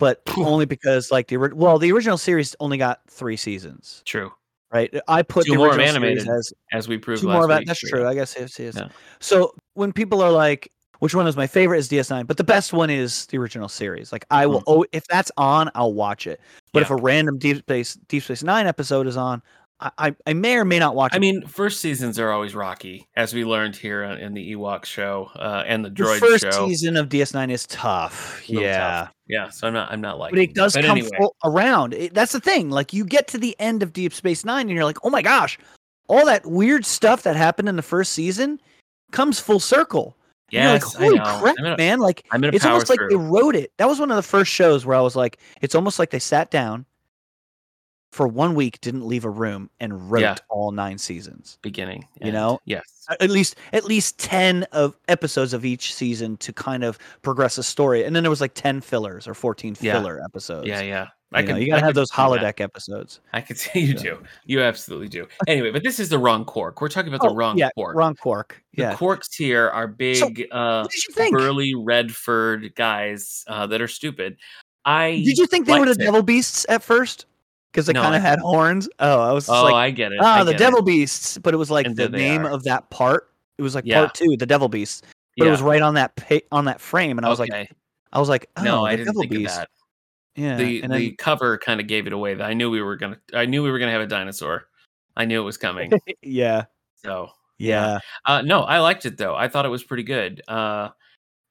but 0.00 0.22
only 0.38 0.66
because 0.66 1.12
like 1.12 1.28
the 1.28 1.36
well, 1.36 1.78
the 1.78 1.92
original 1.92 2.18
series 2.18 2.56
only 2.58 2.78
got 2.78 3.00
three 3.08 3.36
seasons, 3.36 4.02
true, 4.04 4.32
right? 4.72 4.92
I 5.06 5.22
put 5.22 5.46
Two 5.46 5.52
the 5.52 5.58
more 5.58 5.78
animated 5.78 6.28
as 6.28 6.52
as 6.72 6.88
we 6.88 6.98
proved 6.98 7.20
two 7.20 7.28
last 7.28 7.34
more 7.34 7.42
of 7.44 7.48
that. 7.50 7.60
week. 7.60 7.68
That's 7.68 7.78
true. 7.80 8.08
I 8.08 8.14
guess 8.14 8.34
yes, 8.36 8.58
yes. 8.58 8.74
Yeah. 8.74 8.88
So 9.20 9.54
when 9.74 9.92
people 9.92 10.20
are 10.22 10.30
like, 10.32 10.70
which 11.00 11.14
one 11.14 11.26
is 11.26 11.36
my 11.36 11.46
favorite? 11.46 11.78
Is 11.78 11.88
DS9, 11.88 12.26
but 12.26 12.36
the 12.36 12.44
best 12.44 12.72
one 12.72 12.88
is 12.88 13.26
the 13.26 13.38
original 13.38 13.68
series. 13.68 14.10
Like 14.12 14.24
I 14.30 14.46
will, 14.46 14.62
oh, 14.66 14.84
if 14.92 15.06
that's 15.06 15.30
on, 15.36 15.70
I'll 15.74 15.92
watch 15.92 16.26
it. 16.26 16.40
But 16.72 16.82
if 16.82 16.88
Hmm. 16.88 16.94
A 16.94 16.96
random 16.96 17.38
Deep 17.38 17.58
Space 17.58 17.94
Deep 18.08 18.22
Space 18.22 18.42
Nine 18.42 18.66
episode 18.66 19.06
is 19.06 19.16
on, 19.16 19.42
I 19.80 20.14
I, 20.26 20.32
may 20.32 20.56
or 20.56 20.64
may 20.64 20.78
not 20.78 20.94
watch 20.94 21.12
it. 21.12 21.16
I 21.16 21.18
it. 21.18 21.20
mean, 21.20 21.46
first 21.46 21.80
seasons 21.80 22.18
are 22.18 22.30
always 22.30 22.54
rocky, 22.54 23.08
as 23.16 23.34
we 23.34 23.44
learned 23.44 23.76
here 23.76 24.02
in 24.04 24.32
the 24.32 24.54
Ewok 24.54 24.84
show 24.84 25.30
uh, 25.36 25.64
and 25.66 25.84
the 25.84 25.90
Droid 25.90 26.20
the 26.20 26.26
first 26.26 26.44
show. 26.44 26.66
season 26.66 26.96
of 26.96 27.08
DS9 27.08 27.50
is 27.50 27.66
tough. 27.66 28.42
Yeah. 28.46 28.78
tough. 28.78 29.14
yeah. 29.26 29.48
So 29.50 29.66
I'm 29.66 29.74
not, 29.74 29.90
I'm 29.92 30.00
not 30.00 30.18
like. 30.18 30.30
But 30.30 30.38
it 30.38 30.54
does 30.54 30.74
But 30.74 30.84
come 30.84 30.98
anyway, 30.98 31.10
full 31.18 31.36
around. 31.44 31.92
It, 31.92 32.14
that's 32.14 32.32
the 32.32 32.40
thing. 32.40 32.70
Like 32.70 32.92
you 32.92 33.04
get 33.04 33.26
to 33.28 33.38
the 33.38 33.54
end 33.58 33.82
of 33.82 33.92
Deep 33.92 34.14
Space 34.14 34.44
Nine, 34.44 34.62
and 34.62 34.70
you're 34.70 34.84
like, 34.84 34.98
oh 35.04 35.10
my 35.10 35.22
gosh, 35.22 35.58
all 36.08 36.24
that 36.26 36.46
weird 36.46 36.86
stuff 36.86 37.24
that 37.24 37.36
happened 37.36 37.68
in 37.68 37.76
the 37.76 37.82
first 37.82 38.12
season 38.12 38.60
comes 39.14 39.40
full 39.40 39.60
circle. 39.60 40.16
Yeah, 40.50 40.72
like, 40.72 40.82
holy 40.82 41.18
I 41.18 41.24
know. 41.24 41.40
crap, 41.40 41.56
gonna, 41.56 41.76
man! 41.78 41.98
Like 42.00 42.24
it's 42.32 42.64
almost 42.66 42.90
like 42.90 43.00
they 43.08 43.16
wrote 43.16 43.56
it. 43.56 43.72
That 43.78 43.88
was 43.88 43.98
one 43.98 44.10
of 44.10 44.16
the 44.16 44.22
first 44.22 44.52
shows 44.52 44.84
where 44.84 44.96
I 44.96 45.00
was 45.00 45.16
like, 45.16 45.38
it's 45.62 45.74
almost 45.74 45.98
like 45.98 46.10
they 46.10 46.18
sat 46.18 46.50
down 46.50 46.84
for 48.12 48.28
one 48.28 48.54
week, 48.54 48.80
didn't 48.80 49.04
leave 49.08 49.24
a 49.24 49.30
room, 49.30 49.68
and 49.80 50.08
wrote 50.10 50.20
Yeah. 50.20 50.36
all 50.48 50.70
nine 50.70 50.98
seasons. 50.98 51.58
beginning. 51.62 52.06
you 52.20 52.26
end. 52.26 52.34
know? 52.34 52.60
Yes. 52.64 52.84
At 53.20 53.30
least, 53.30 53.56
at 53.72 53.84
least 53.84 54.18
ten 54.18 54.62
of 54.70 54.96
episodes 55.08 55.52
of 55.52 55.64
each 55.64 55.92
season 55.92 56.36
to 56.36 56.52
kind 56.52 56.84
of 56.84 56.98
progress 57.22 57.58
a 57.58 57.62
story, 57.64 58.04
and 58.04 58.14
then 58.14 58.22
there 58.22 58.30
was 58.30 58.40
like 58.40 58.54
ten 58.54 58.80
fillers 58.80 59.26
or 59.26 59.34
fourteen 59.34 59.74
Yeah. 59.80 59.94
filler 59.94 60.22
episodes. 60.24 60.68
Yeah, 60.68 60.82
yeah. 60.82 61.08
You, 61.40 61.42
know, 61.48 61.56
you 61.56 61.66
gotta 61.68 61.84
have 61.84 61.94
those 61.94 62.10
see 62.10 62.16
that. 62.16 62.28
holodeck 62.56 62.60
episodes. 62.60 63.20
I 63.32 63.40
can 63.40 63.56
see 63.56 63.80
you 63.80 63.94
Yeah. 63.94 64.02
do. 64.02 64.18
You 64.46 64.62
absolutely 64.62 65.08
do. 65.08 65.26
Anyway, 65.48 65.70
but 65.70 65.82
this 65.82 65.98
is 65.98 66.08
the 66.08 66.18
wrong 66.18 66.44
quark. 66.44 66.80
We're 66.80 66.88
talking 66.88 67.12
about 67.12 67.26
the 67.28 67.34
wrong 67.34 67.56
Oh, 67.56 67.58
yeah, 67.58 67.70
quark. 67.76 67.96
wrong 67.96 68.14
quark. 68.14 68.62
The 68.74 68.82
Yeah. 68.82 68.94
quarks 68.94 69.34
here 69.36 69.68
are 69.70 69.86
big, 69.88 70.46
uh, 70.52 70.86
you 70.92 71.14
think? 71.14 71.36
burly 71.36 71.74
Redford 71.74 72.74
guys 72.74 73.44
uh, 73.48 73.66
that 73.68 73.80
are 73.80 73.88
stupid. 73.88 74.36
I 74.84 75.22
Did 75.24 75.38
you 75.38 75.46
think 75.46 75.66
they 75.66 75.78
were 75.78 75.86
the 75.86 75.92
it. 75.92 75.98
devil 75.98 76.22
beasts 76.22 76.66
at 76.68 76.82
first? 76.82 77.26
Because 77.72 77.86
they 77.86 77.92
No, 77.92 78.02
kind 78.02 78.14
of 78.14 78.22
had 78.22 78.38
horns. 78.38 78.88
Oh, 79.00 79.20
I 79.20 79.32
was 79.32 79.48
Oh, 79.48 79.64
like, 79.64 79.74
I 79.74 79.90
get 79.90 80.12
it. 80.12 80.18
ah, 80.22 80.40
I 80.40 80.44
the 80.44 80.54
devil 80.54 80.78
It. 80.80 80.86
beasts. 80.86 81.38
But 81.38 81.54
it 81.54 81.56
was 81.56 81.70
like 81.70 81.86
And 81.86 81.96
the 81.96 82.08
name 82.08 82.46
are. 82.46 82.50
of 82.50 82.62
that 82.64 82.88
part. 82.90 83.30
It 83.58 83.62
was 83.62 83.74
like 83.74 83.84
Yeah. 83.86 84.00
part 84.00 84.14
two, 84.14 84.36
the 84.38 84.46
devil 84.46 84.68
beasts. 84.68 85.02
But 85.36 85.44
Yeah. 85.44 85.48
it 85.48 85.50
was 85.52 85.62
right 85.62 85.82
on 85.82 85.94
that 85.94 86.14
pa- 86.14 86.46
on 86.52 86.66
that 86.66 86.80
frame, 86.80 87.18
and 87.18 87.26
I 87.26 87.30
was 87.30 87.40
like. 87.40 87.50
I 88.12 88.20
was 88.20 88.28
like, 88.28 88.48
oh, 88.56 88.62
no, 88.62 88.76
the 88.76 88.82
I 88.82 88.90
didn't 88.92 89.06
devil 89.06 89.22
think 89.22 89.32
beast. 89.32 89.54
of 89.54 89.60
that. 89.62 89.70
Yeah, 90.36 90.56
the 90.56 90.82
and 90.82 90.92
the 90.92 91.08
then 91.08 91.16
cover 91.16 91.58
kind 91.58 91.80
of 91.80 91.86
gave 91.86 92.06
it 92.06 92.12
away. 92.12 92.34
That 92.34 92.44
I 92.44 92.54
knew 92.54 92.70
we 92.70 92.82
were 92.82 92.96
gonna. 92.96 93.18
I 93.32 93.46
knew 93.46 93.62
we 93.62 93.70
were 93.70 93.78
gonna 93.78 93.92
have 93.92 94.00
a 94.00 94.06
dinosaur. 94.06 94.66
I 95.16 95.24
knew 95.24 95.40
it 95.40 95.44
was 95.44 95.56
coming. 95.56 95.92
yeah, 96.22 96.64
so 96.96 97.30
Yeah. 97.58 98.00
Uh, 98.24 98.42
no, 98.42 98.62
I 98.62 98.80
liked 98.80 99.06
it 99.06 99.16
though. 99.16 99.34
I 99.34 99.48
thought 99.48 99.66
it 99.66 99.70
was 99.70 99.84
pretty 99.84 100.02
good. 100.02 100.42
Uh, 100.48 100.90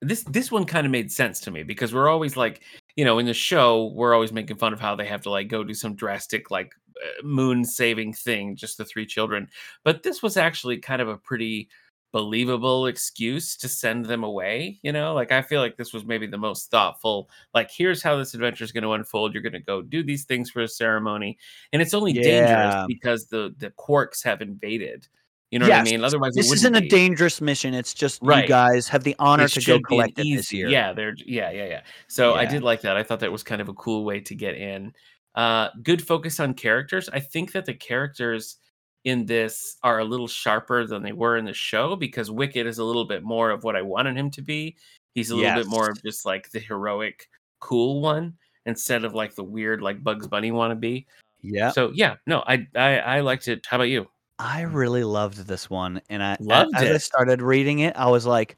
this 0.02 0.24
this 0.24 0.52
one 0.52 0.66
kind 0.66 0.86
of 0.86 0.92
made 0.92 1.12
sense 1.12 1.40
to 1.42 1.52
me 1.52 1.63
because 1.63 1.94
we're 1.94 2.10
always 2.10 2.36
like, 2.36 2.62
you 2.96 3.06
know, 3.06 3.20
in 3.20 3.25
the 3.25 3.34
show, 3.34 3.92
we're 3.96 4.13
always 4.13 4.34
making 4.34 4.58
fun 4.58 4.74
of 4.74 4.80
how 4.80 4.96
they 4.96 5.06
have 5.06 5.22
to 5.22 5.30
like 5.30 5.48
go 5.48 5.63
do 5.63 5.74
some 5.74 5.96
drastic 5.96 6.52
like 6.52 6.74
uh, 7.02 7.25
moon 7.25 7.63
saving 7.63 8.13
thing, 8.13 8.56
just 8.56 8.78
the 8.78 8.86
three 8.86 9.06
children. 9.06 9.48
But 9.84 10.04
this 10.04 10.22
was 10.22 10.38
actually 10.38 10.78
kind 10.78 11.02
of 11.02 11.08
a 11.08 11.18
pretty 11.18 11.70
believable 12.13 12.86
excuse 12.86 13.58
to 13.58 13.67
send 13.67 14.05
them 14.05 14.24
away 14.24 14.79
you 14.84 14.91
know 14.93 15.13
like 15.15 15.32
i 15.32 15.41
feel 15.41 15.60
like 15.60 15.75
this 15.75 15.91
was 15.91 16.05
maybe 16.05 16.27
the 16.27 16.38
most 16.38 16.70
thoughtful 16.72 17.27
like 17.53 17.70
here's 17.72 18.01
how 18.03 18.15
this 18.15 18.34
adventure 18.36 18.63
is 18.63 18.72
going 18.72 18.84
to 18.84 18.93
unfold 18.93 19.34
you're 19.34 19.41
going 19.43 19.51
to 19.51 19.60
go 19.60 19.82
do 19.82 20.03
these 20.03 20.24
things 20.24 20.50
for 20.50 20.62
a 20.62 20.67
ceremony 20.67 21.38
and 21.74 21.82
it's 21.82 21.93
only 21.93 22.13
dangerous 22.13 22.75
because 22.88 23.25
the 23.25 23.53
the 23.58 23.72
quarks 23.72 24.24
have 24.24 24.41
invaded 24.41 25.08
you 25.50 25.58
know 25.60 25.65
Yes. 25.67 25.79
what 25.79 25.88
i 25.88 25.91
mean 25.91 26.03
otherwise 26.03 26.36
This 26.36 26.51
isn't 26.53 26.75
a 26.75 26.88
dangerous 26.88 27.41
mission. 27.41 27.74
It's 27.74 27.93
just 27.93 28.20
Right. 28.24 28.43
you 28.43 28.48
guys 28.48 28.88
have 28.88 29.03
the 29.03 29.15
honor 29.20 29.46
It 29.46 29.50
to 29.53 29.62
go 29.62 29.77
be 29.79 29.84
collect 29.84 30.17
it 30.20 30.36
this 30.36 30.53
year. 30.53 30.67
Yeah, 30.70 30.93
they're 30.93 31.15
yeah, 31.25 31.51
yeah, 31.51 31.65
yeah. 31.65 31.82
So 32.08 32.34
I 32.36 32.46
did 32.46 32.63
like 32.63 32.82
that. 32.82 32.96
I 32.96 33.03
thought 33.03 33.20
that 33.20 33.32
was 33.32 33.43
kind 33.43 33.62
of 33.62 33.70
a 33.70 33.74
cool 33.74 34.03
way 34.05 34.20
to 34.22 34.36
get 34.36 34.55
in. 34.55 34.93
Uh 35.36 35.70
good 35.84 36.05
focus 36.05 36.39
on 36.39 36.53
characters. 36.53 37.10
I 37.10 37.20
think 37.20 37.51
that 37.53 37.65
the 37.65 37.74
characters 37.74 38.58
in 39.04 39.26
this 39.26 39.78
are 39.84 40.00
a 40.00 40.06
little 40.06 40.28
sharper 40.28 40.86
than 40.88 41.04
they 41.04 41.12
were 41.12 41.38
in 41.38 41.46
the 41.46 41.54
show 41.54 41.96
because 41.96 42.32
Wicket 42.32 42.66
is 42.68 42.78
a 42.80 42.84
little 42.84 43.06
bit 43.06 43.24
more 43.24 43.50
of 43.50 43.64
what 43.64 43.76
I 43.76 43.82
wanted 43.82 44.18
him 44.18 44.32
to 44.32 44.42
be. 44.42 44.76
He's 45.14 45.30
a 45.30 45.36
little 45.36 45.56
bit 45.56 45.68
more 45.68 45.90
of 45.90 46.02
just 46.02 46.26
like 46.26 46.50
the 46.52 46.60
heroic, 46.60 47.28
cool 47.60 48.02
one 48.02 48.34
instead 48.66 49.04
of 49.04 49.14
like 49.14 49.36
the 49.36 49.44
weird 49.44 49.82
like 49.82 50.04
Bugs 50.04 50.28
Bunny 50.28 50.52
wannabe. 50.52 51.06
Yeah. 51.42 51.72
So 51.72 51.92
yeah, 51.94 52.16
no, 52.26 52.44
I 52.48 52.66
I, 52.76 52.98
I 53.00 53.20
liked 53.20 53.48
it. 53.48 53.66
How 53.66 53.78
about 53.78 53.90
you? 53.90 54.08
I 54.40 54.62
really 54.62 55.04
loved 55.04 55.38
this 55.48 55.70
one, 55.70 56.02
and 56.10 56.24
I 56.24 56.38
Loved 56.40 56.76
as 56.76 56.84
I 56.84 56.86
it. 56.88 57.00
started 57.02 57.42
reading 57.42 57.80
it, 57.80 57.96
I 57.96 58.10
was 58.10 58.26
like, 58.26 58.58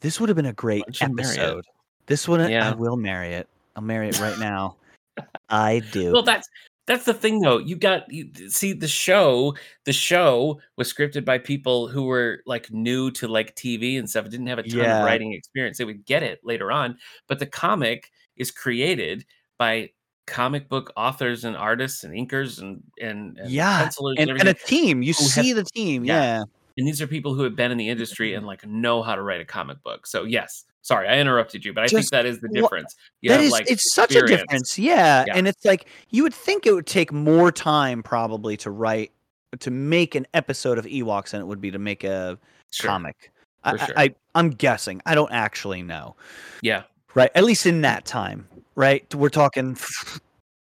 "This 0.00 0.20
would 0.20 0.28
have 0.28 0.36
been 0.36 0.46
a 0.46 0.52
great 0.52 0.80
Why 0.80 0.92
don't 0.92 1.00
you 1.00 1.14
marry 1.16 1.28
it? 1.28 1.38
episode. 1.38 1.64
This 2.06 2.28
would 2.28 2.40
I 2.40 2.74
will 2.74 2.96
marry 2.96 3.32
it. 3.32 3.48
I'll 3.74 3.82
marry 3.82 4.08
it 4.08 4.20
right 4.20 4.38
now. 4.38 4.76
I 5.48 5.80
do. 5.92 6.12
Well, 6.12 6.22
that's 6.22 6.48
that's 6.86 7.04
the 7.04 7.14
thing, 7.14 7.40
though. 7.40 7.58
You 7.58 7.76
got 7.76 8.10
you, 8.12 8.30
see 8.48 8.72
the 8.72 8.88
show. 8.88 9.54
The 9.84 9.92
show 9.92 10.60
was 10.76 10.92
scripted 10.92 11.24
by 11.24 11.38
people 11.38 11.88
who 11.88 12.04
were 12.04 12.42
like 12.46 12.70
new 12.72 13.10
to 13.12 13.28
like 13.28 13.54
TV 13.56 13.98
and 13.98 14.08
stuff. 14.08 14.26
It 14.26 14.30
Didn't 14.30 14.48
have 14.48 14.58
a 14.58 14.62
ton 14.64 14.78
Yeah. 14.80 14.98
of 15.00 15.04
writing 15.06 15.32
experience. 15.32 15.78
They 15.78 15.84
would 15.84 16.04
get 16.04 16.22
it 16.22 16.40
later 16.44 16.72
on, 16.72 16.98
but 17.28 17.38
the 17.38 17.46
comic 17.46 18.10
is 18.36 18.50
created 18.50 19.24
by 19.58 19.90
comic 20.26 20.68
book 20.68 20.92
authors 20.96 21.44
and 21.44 21.56
artists 21.56 22.04
and 22.04 22.14
inkers 22.14 22.60
and 22.60 22.82
and, 23.00 23.38
and 23.38 23.50
yeah, 23.50 23.88
and, 24.16 24.30
and, 24.30 24.40
and 24.40 24.48
a 24.48 24.54
team. 24.54 25.02
You 25.02 25.12
who 25.14 25.22
have- 25.24 25.32
see 25.32 25.52
the 25.52 25.64
team. 25.64 26.04
yeah. 26.04 26.38
Yeah. 26.38 26.42
And 26.78 26.88
these 26.88 27.02
are 27.02 27.06
people 27.06 27.34
who 27.34 27.42
have 27.42 27.54
been 27.54 27.70
in 27.70 27.76
the 27.76 27.90
industry 27.90 28.32
and 28.34 28.46
like 28.46 28.66
know 28.66 29.02
how 29.02 29.14
to 29.14 29.22
write 29.22 29.42
a 29.42 29.44
comic 29.44 29.82
book. 29.82 30.06
So 30.06 30.24
yes, 30.24 30.64
sorry, 30.82 31.08
I 31.08 31.18
interrupted 31.18 31.64
you, 31.64 31.72
but 31.72 31.84
I 31.84 31.88
think 31.88 32.08
that 32.10 32.26
is 32.26 32.40
the 32.40 32.48
difference. 32.48 32.94
You 33.20 33.30
That 33.30 33.36
have, 33.36 33.44
is, 33.44 33.52
like, 33.52 33.70
it's 33.70 33.94
such 33.94 34.14
a 34.14 34.26
difference. 34.26 34.78
Yeah. 34.78 35.24
Yeah. 35.26 35.36
And 35.36 35.48
it's 35.48 35.64
like, 35.64 35.86
you 36.10 36.22
would 36.24 36.34
think 36.34 36.66
it 36.66 36.72
would 36.72 36.86
take 36.86 37.12
more 37.12 37.50
time 37.50 38.02
probably 38.02 38.56
to 38.58 38.70
write, 38.70 39.12
to 39.60 39.70
make 39.70 40.14
an 40.14 40.26
episode 40.34 40.78
of 40.78 40.84
Ewoks 40.86 41.30
than 41.30 41.40
it 41.40 41.44
would 41.46 41.60
be 41.60 41.70
to 41.70 41.78
make 41.78 42.04
a 42.04 42.38
Sure. 42.72 42.88
comic. 42.88 43.30
I, 43.64 43.76
sure. 43.76 43.94
I 43.98 44.14
i'm 44.34 44.50
guessing. 44.50 45.00
I 45.06 45.14
don't 45.14 45.30
actually 45.30 45.82
know. 45.82 46.16
Yeah. 46.62 46.82
Right. 47.14 47.30
At 47.34 47.44
least 47.44 47.66
in 47.66 47.82
that 47.82 48.04
time. 48.06 48.48
Right. 48.74 49.14
We're 49.14 49.28
talking 49.28 49.76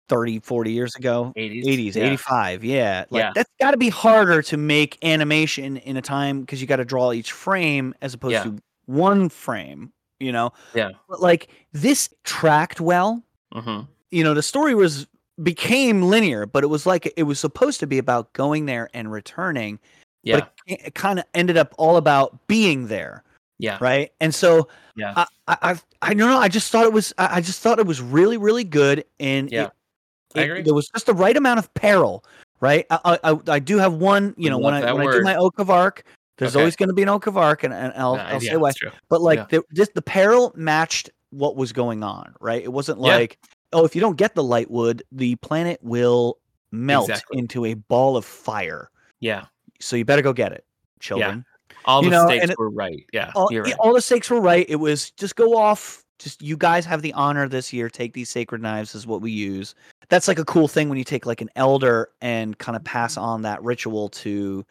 30, 0.09 0.41
40 0.41 0.73
years 0.73 0.95
ago. 0.97 1.33
80s. 1.37 1.65
80s, 1.65 1.95
yeah. 1.95 2.05
85. 2.05 2.65
Yeah. 2.65 3.05
Like 3.11 3.21
Yeah. 3.21 3.31
that's 3.35 3.51
got 3.61 3.71
to 3.71 3.77
be 3.77 3.89
harder 3.91 4.43
to 4.43 4.57
make 4.57 4.99
animation 5.05 5.77
in 5.77 5.97
a 5.97 6.03
time 6.03 6.41
because 6.41 6.61
you 6.61 6.67
got 6.67 6.77
to 6.77 6.85
draw 6.85 7.13
each 7.13 7.31
frame 7.33 7.95
as 8.03 8.13
opposed 8.13 8.33
Yeah. 8.33 8.43
to 8.43 8.59
one 8.87 9.29
frame, 9.29 9.93
you 10.21 10.31
know? 10.33 10.53
Yeah. 10.75 10.91
But 11.09 11.21
like 11.21 11.49
this 11.73 12.09
tracked 12.25 12.81
well. 12.81 13.23
Mhm. 13.55 13.87
You 14.11 14.23
know, 14.25 14.35
the 14.35 14.43
story 14.43 14.75
was 14.75 15.07
became 15.43 16.03
linear, 16.03 16.47
but 16.47 16.63
it 16.63 16.69
was 16.69 16.87
like 16.87 17.13
it 17.17 17.23
was 17.25 17.41
supposed 17.41 17.81
to 17.81 17.87
be 17.87 17.99
about 17.99 18.33
going 18.35 18.67
there 18.67 18.89
and 18.95 19.11
returning. 19.11 19.79
Yeah. 20.23 20.41
But 20.41 20.53
it, 20.67 20.81
it 20.87 20.95
kind 20.95 21.19
of 21.19 21.25
ended 21.35 21.57
up 21.57 21.75
all 21.79 21.97
about 21.97 22.47
being 22.47 22.89
there, 22.89 23.25
Yeah. 23.59 23.79
right? 23.81 24.13
And 24.21 24.35
so 24.35 24.69
Yeah. 24.97 25.15
I, 25.17 25.27
I, 25.49 25.57
I, 25.63 25.81
I 26.03 26.15
don't 26.15 26.29
know. 26.31 26.39
I 26.39 26.49
just 26.49 26.71
thought 26.71 26.85
it 26.85 26.93
was. 26.93 27.13
I, 27.19 27.37
I 27.37 27.41
just 27.41 27.61
thought 27.63 27.79
it 27.79 27.87
was 27.87 28.03
really, 28.03 28.37
really 28.37 28.65
good, 28.65 29.05
and 29.19 29.51
Yeah. 29.51 29.65
it, 29.65 29.73
I 30.37 30.41
it- 30.41 30.45
agree. 30.45 30.63
there 30.63 30.75
was 30.75 30.89
just 30.91 31.07
the 31.07 31.15
right 31.15 31.37
amount 31.37 31.59
of 31.59 31.73
peril, 31.75 32.25
right? 32.61 32.85
I, 32.91 33.19
I, 33.25 33.33
I- 33.33 33.41
I 33.55 33.59
do 33.61 33.79
have 33.79 33.95
one. 33.95 34.35
You 34.37 34.51
know, 34.51 34.59
when 34.59 34.75
I 34.75 34.93
when 34.93 35.09
I 35.09 35.13
do 35.13 35.23
my 35.23 35.37
Oak 35.37 35.59
of 35.59 35.71
Arc, 35.71 36.05
there's 36.41 36.57
Okay. 36.57 36.63
always 36.63 36.75
going 36.77 36.89
to 36.89 36.95
be 36.95 37.03
an 37.03 37.09
Oak 37.09 37.27
of 37.29 37.37
Arc, 37.37 37.63
and, 37.63 37.73
and 37.73 37.93
I'll, 37.95 38.15
Uh, 38.15 38.25
I'll 38.25 38.43
yeah, 38.43 38.51
say 38.51 38.57
why. 38.57 38.73
But 39.09 39.21
like 39.21 39.39
Yeah. 39.39 39.47
the 39.51 39.63
just 39.73 39.95
the 39.95 40.03
peril 40.03 40.53
matched 40.57 41.11
what 41.31 41.55
was 41.55 41.73
going 41.73 42.03
on, 42.03 42.35
right? 42.41 42.61
It 42.63 42.73
wasn't 42.73 42.99
Yeah. 43.01 43.15
like, 43.17 43.39
oh, 43.73 43.85
if 43.85 43.95
you 43.95 44.01
don't 44.01 44.17
get 44.17 44.35
the 44.35 44.43
lightwood, 44.43 45.03
the 45.13 45.37
planet 45.37 45.79
will 45.83 46.39
melt 46.73 47.09
Exactly. 47.09 47.39
into 47.39 47.65
a 47.67 47.75
ball 47.75 48.17
of 48.17 48.25
fire. 48.25 48.91
Yeah. 49.21 49.45
So 49.81 49.95
you 49.97 50.05
better 50.05 50.23
go 50.23 50.33
get 50.33 50.53
it, 50.53 50.65
children. 50.99 51.45
All 51.85 52.03
You 52.03 52.11
the 52.11 52.17
know, 52.17 52.27
stakes 52.27 52.51
it- 52.51 52.59
were 52.59 52.71
right. 52.71 53.05
Yeah. 53.13 53.31
all, 53.35 53.49
you're 53.51 53.63
right. 53.65 53.75
all 53.79 53.95
the 53.95 54.01
stakes 54.03 54.29
were 54.29 54.41
right. 54.41 54.67
It 54.69 54.77
was 54.77 55.11
just 55.13 55.37
go 55.37 55.57
off. 55.57 56.05
Just 56.19 56.43
you 56.43 56.55
guys 56.57 56.85
have 56.85 57.01
the 57.01 57.13
honor 57.15 57.49
this 57.49 57.73
year. 57.73 57.89
Take 57.89 58.13
these 58.13 58.29
sacred 58.29 58.61
knives 58.61 58.95
is 58.95 59.07
what 59.07 59.23
we 59.23 59.31
use. 59.31 59.75
That's 60.11 60.29
like 60.29 60.39
a 60.39 60.45
cool 60.45 60.69
thing 60.69 60.89
when 60.91 60.99
you 60.99 61.05
take 61.05 61.25
like 61.25 61.41
an 61.41 61.49
elder 61.57 62.11
and 62.21 62.59
kind 62.59 62.77
of 62.77 62.85
pass 62.85 63.17
on 63.17 63.41
that 63.43 63.63
ritual 63.63 64.11
to 64.11 64.67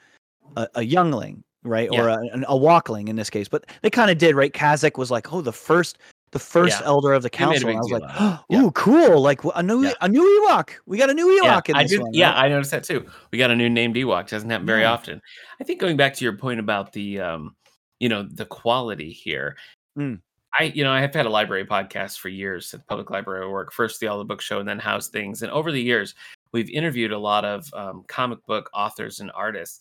a, 0.57 0.67
a 0.75 0.83
youngling, 0.83 1.43
right, 1.63 1.89
or 1.91 2.09
a, 2.09 2.19
a 2.47 2.55
walkling 2.57 3.07
in 3.07 3.15
this 3.15 3.29
case. 3.29 3.47
But 3.47 3.65
they 3.81 3.89
kind 3.89 4.09
of 4.11 4.17
did, 4.17 4.35
right? 4.35 4.53
Kazakh 4.53 4.97
was 4.97 5.11
like, 5.11 5.31
oh, 5.33 5.41
the 5.41 5.53
first, 5.53 5.97
the 6.31 6.39
first 6.39 6.79
Yeah. 6.79 6.87
elder 6.87 7.13
of 7.13 7.23
the 7.23 7.29
They 7.29 7.45
made 7.45 7.57
a 7.57 7.65
council. 7.65 7.69
I 7.69 7.79
was 7.79 7.91
like, 7.91 8.21
of 8.21 8.39
it. 8.49 8.55
ooh, 8.57 8.71
cool! 8.71 9.21
Like 9.21 9.41
a 9.55 9.63
new, 9.63 9.83
Yeah. 9.83 9.93
a 10.01 10.07
new 10.09 10.23
Ewok. 10.49 10.71
We 10.85 10.97
got 10.97 11.09
a 11.09 11.13
new 11.13 11.29
Yeah, 11.31 11.59
Ewok 11.59 11.69
in 11.69 11.75
I 11.75 11.83
this 11.83 11.91
did. 11.91 12.01
one. 12.01 12.13
Yeah, 12.13 12.29
right? 12.31 12.45
I 12.45 12.49
noticed 12.49 12.71
that 12.71 12.83
too. 12.83 13.05
We 13.31 13.37
got 13.37 13.51
a 13.51 13.55
new 13.55 13.69
named 13.69 13.95
Ewok. 13.95 14.29
Doesn't 14.29 14.49
happen 14.49 14.65
very 14.65 14.81
Yeah. 14.81 14.91
often. 14.93 15.21
I 15.59 15.63
think 15.63 15.79
going 15.79 15.97
back 15.97 16.13
to 16.15 16.23
your 16.23 16.37
point 16.37 16.59
about 16.59 16.93
the, 16.93 17.19
um, 17.19 17.55
you 17.99 18.09
know, 18.09 18.23
the 18.23 18.45
quality 18.45 19.11
here. 19.11 19.57
Mm. 19.97 20.21
I, 20.57 20.63
you 20.63 20.83
know, 20.83 20.91
I 20.91 20.99
have 21.01 21.13
had 21.13 21.27
a 21.27 21.29
library 21.29 21.65
podcast 21.65 22.17
for 22.17 22.29
years 22.29 22.73
at 22.73 22.79
the 22.79 22.85
public 22.87 23.11
library 23.11 23.45
I 23.45 23.49
work. 23.49 23.71
First 23.71 23.99
the 23.99 24.07
All 24.07 24.17
the 24.17 24.25
Book 24.25 24.41
Show, 24.41 24.59
and 24.59 24.67
then 24.67 24.79
House 24.79 25.07
Things. 25.07 25.43
And 25.43 25.51
over 25.51 25.71
the 25.71 25.81
years, 25.81 26.15
we've 26.53 26.69
interviewed 26.71 27.11
a 27.11 27.19
lot 27.19 27.45
of 27.45 27.71
um, 27.75 28.03
comic 28.07 28.43
book 28.47 28.69
authors 28.73 29.19
and 29.19 29.29
artists. 29.35 29.79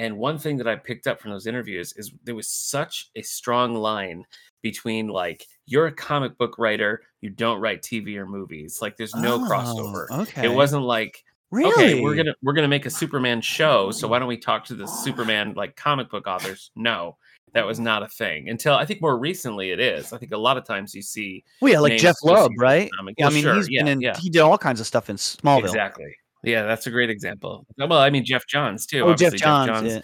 And 0.00 0.16
one 0.16 0.38
thing 0.38 0.56
that 0.56 0.66
I 0.66 0.76
picked 0.76 1.06
up 1.06 1.20
from 1.20 1.30
those 1.30 1.46
interviews 1.46 1.92
is 1.96 2.10
there 2.24 2.34
was 2.34 2.48
such 2.48 3.10
a 3.16 3.22
strong 3.22 3.74
line 3.74 4.24
between 4.62 5.08
like 5.08 5.46
you're 5.66 5.86
a 5.86 5.92
comic 5.92 6.38
book 6.38 6.58
writer, 6.58 7.02
you 7.20 7.28
don't 7.28 7.60
write 7.60 7.82
TV 7.82 8.16
or 8.16 8.24
movies. 8.26 8.78
Like 8.80 8.96
there's 8.96 9.14
no 9.14 9.34
Oh, 9.34 9.38
crossover. 9.48 10.10
Okay. 10.22 10.46
It 10.46 10.52
wasn't 10.54 10.84
like 10.84 11.22
really. 11.50 11.72
okay, 11.92 12.00
we're 12.00 12.14
gonna 12.14 12.34
we're 12.42 12.54
gonna 12.54 12.68
make 12.68 12.86
a 12.86 12.90
Superman 12.90 13.40
show, 13.42 13.90
so 13.90 14.08
why 14.08 14.18
don't 14.18 14.28
we 14.28 14.38
talk 14.38 14.64
to 14.66 14.74
the 14.74 14.86
Superman 14.86 15.52
like 15.54 15.76
comic 15.76 16.08
book 16.10 16.26
authors? 16.26 16.70
No, 16.76 17.18
that 17.52 17.66
was 17.66 17.78
not 17.78 18.02
a 18.02 18.08
thing 18.08 18.48
until 18.48 18.74
I 18.74 18.86
think 18.86 19.02
more 19.02 19.18
recently 19.18 19.70
it 19.70 19.80
is. 19.80 20.12
I 20.14 20.18
think 20.18 20.32
a 20.32 20.38
lot 20.38 20.56
of 20.56 20.64
times 20.64 20.94
you 20.94 21.02
see 21.02 21.44
Well, 21.60 21.72
yeah, 21.72 21.80
like 21.80 21.98
Geoff 21.98 22.16
with 22.22 22.52
right? 22.58 22.88
comic- 22.96 23.16
I 23.20 23.24
Well, 23.24 23.30
mean, 23.32 23.42
sure, 23.42 23.54
he's 23.56 23.68
yeah, 23.68 23.82
been 23.82 23.92
in. 23.92 24.00
yeah. 24.00 24.16
He 24.18 24.30
did 24.30 24.40
all 24.40 24.56
kinds 24.56 24.80
of 24.80 24.86
stuff 24.86 25.10
in 25.10 25.16
Smallville. 25.16 25.64
exactly. 25.64 26.14
Yeah, 26.42 26.62
that's 26.62 26.86
a 26.86 26.90
great 26.90 27.10
example. 27.10 27.66
Well, 27.78 27.92
I 27.94 28.10
mean 28.10 28.24
Geoff 28.24 28.46
Johns 28.48 28.86
too. 28.86 29.00
Oh, 29.02 29.14
Geoff 29.14 29.34
obviously, 29.34 29.38
Johns. 29.38 29.92
yeah. 29.94 30.00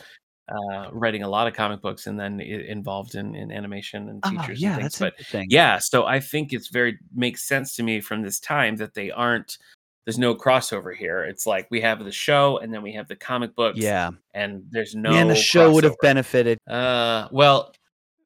uh, 0.48 0.90
writing 0.92 1.22
a 1.22 1.28
lot 1.28 1.46
of 1.48 1.54
comic 1.54 1.80
books 1.80 2.06
and 2.06 2.18
then 2.18 2.40
involved 2.40 3.14
in, 3.14 3.34
in 3.34 3.50
animation 3.50 4.08
and 4.08 4.20
Oh, 4.24 4.30
yeah, 4.32 4.38
and 4.40 4.46
things. 4.46 4.78
that's 4.82 4.98
But 4.98 5.12
interesting. 5.14 5.46
yeah, 5.50 5.78
so 5.80 6.04
I 6.06 6.20
think 6.20 6.52
it's 6.52 6.68
very 6.68 6.98
makes 7.14 7.46
sense 7.48 7.74
to 7.76 7.82
me 7.82 8.00
from 8.00 8.22
this 8.22 8.38
time 8.40 8.76
that 8.76 8.94
they 8.94 9.10
aren't. 9.10 9.58
There's 10.04 10.18
no 10.20 10.36
crossover 10.36 10.94
here. 10.94 11.24
It's 11.24 11.48
like 11.48 11.66
we 11.68 11.80
have 11.80 12.04
the 12.04 12.12
show 12.12 12.58
and 12.58 12.72
then 12.72 12.80
we 12.80 12.92
have 12.92 13.08
the 13.08 13.16
comic 13.16 13.56
books. 13.56 13.78
Yeah. 13.78 14.10
and 14.34 14.62
there's 14.70 14.94
no. 14.94 15.10
And 15.10 15.28
the 15.28 15.34
show 15.34 15.72
would 15.72 15.82
have 15.82 15.96
benefited. 16.00 16.58
Uh, 16.68 17.26
well, 17.32 17.72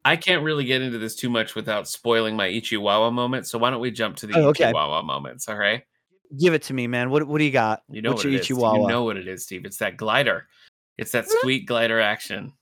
I 0.04 0.16
can't 0.16 0.42
really 0.44 0.64
get 0.64 0.82
into 0.82 0.98
this 0.98 1.16
too 1.16 1.30
much 1.30 1.54
without 1.54 1.88
spoiling 1.88 2.36
my 2.36 2.48
Ichiwawa 2.48 3.10
moment. 3.14 3.46
So 3.46 3.58
why 3.58 3.70
don't 3.70 3.80
we 3.80 3.90
jump 3.90 4.16
to 4.16 4.26
the 4.26 4.36
Oh, 4.36 4.48
okay. 4.48 4.70
Ichiwawa 4.70 5.04
moments? 5.06 5.48
All 5.48 5.56
right, 5.56 5.82
Give 6.38 6.54
it 6.54 6.62
to 6.64 6.74
me, 6.74 6.86
man. 6.86 7.10
What 7.10 7.26
what 7.26 7.38
do 7.38 7.44
you 7.44 7.50
got? 7.50 7.82
you 7.90 8.02
know 8.02 8.10
What's 8.10 8.24
what 8.24 8.32
it 8.32 8.36
is. 8.36 8.44
Steve. 8.46 8.56
You 8.58 8.86
know 8.86 9.04
what 9.04 9.16
it 9.16 9.26
is, 9.26 9.42
Steve. 9.44 9.64
It's 9.64 9.78
that 9.78 9.96
glider. 9.96 10.46
It's 10.98 11.12
that 11.12 11.26
sweet 11.40 11.66
glider 11.66 12.00
action. 12.00 12.52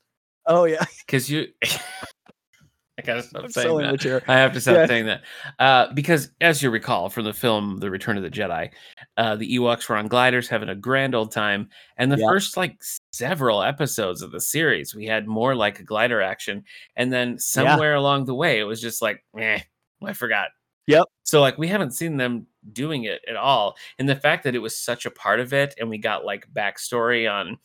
Oh 0.45 0.63
yeah, 0.65 0.83
Because 1.05 1.29
you, 1.29 1.47
I 1.63 3.01
gotta 3.03 3.23
stop 3.23 3.43
I'm 3.45 3.51
saying 3.51 3.77
that. 3.77 4.23
I 4.27 4.33
have 4.37 4.51
to 4.53 4.61
stop 4.61 4.75
Yeah. 4.75 4.87
saying 4.87 5.05
that. 5.05 5.21
Uh, 5.59 5.93
because 5.93 6.31
as 6.41 6.61
you 6.61 6.69
recall 6.69 7.09
from 7.09 7.23
the 7.23 7.33
film 7.33 7.77
The 7.77 7.89
Return 7.89 8.17
of 8.17 8.23
the 8.23 8.29
Jedi, 8.29 8.71
uh, 9.15 9.35
the 9.37 9.55
Ewoks 9.57 9.87
were 9.87 9.95
on 9.95 10.07
gliders 10.07 10.49
having 10.49 10.67
a 10.69 10.75
grand 10.75 11.15
old 11.15 11.31
time. 11.31 11.69
And 11.97 12.11
the 12.11 12.17
Yeah. 12.17 12.27
first 12.27 12.57
like 12.57 12.77
several 13.13 13.61
episodes 13.63 14.21
of 14.21 14.31
the 14.31 14.41
series, 14.41 14.93
we 14.95 15.05
had 15.05 15.27
more 15.27 15.55
like 15.55 15.79
a 15.79 15.83
glider 15.83 16.21
action. 16.21 16.65
And 16.97 17.13
then 17.13 17.37
somewhere 17.39 17.93
along 17.95 18.25
the 18.25 18.35
way, 18.35 18.59
it 18.59 18.63
was 18.65 18.81
just 18.81 19.01
like, 19.01 19.23
eh, 19.37 19.59
I 20.03 20.13
forgot. 20.13 20.49
Yep. 20.89 21.05
So 21.23 21.39
like 21.41 21.57
we 21.57 21.67
haven't 21.67 21.91
seen 21.91 22.17
them 22.17 22.47
doing 22.73 23.03
it 23.03 23.21
at 23.29 23.35
all. 23.35 23.77
And 23.99 24.09
the 24.09 24.15
fact 24.15 24.43
that 24.43 24.55
it 24.55 24.59
was 24.59 24.75
such 24.75 25.05
a 25.05 25.11
part 25.11 25.39
of 25.39 25.53
it 25.53 25.75
and 25.79 25.89
we 25.89 25.97
got 25.99 26.25
like 26.25 26.51
backstory 26.53 27.31
on 27.31 27.57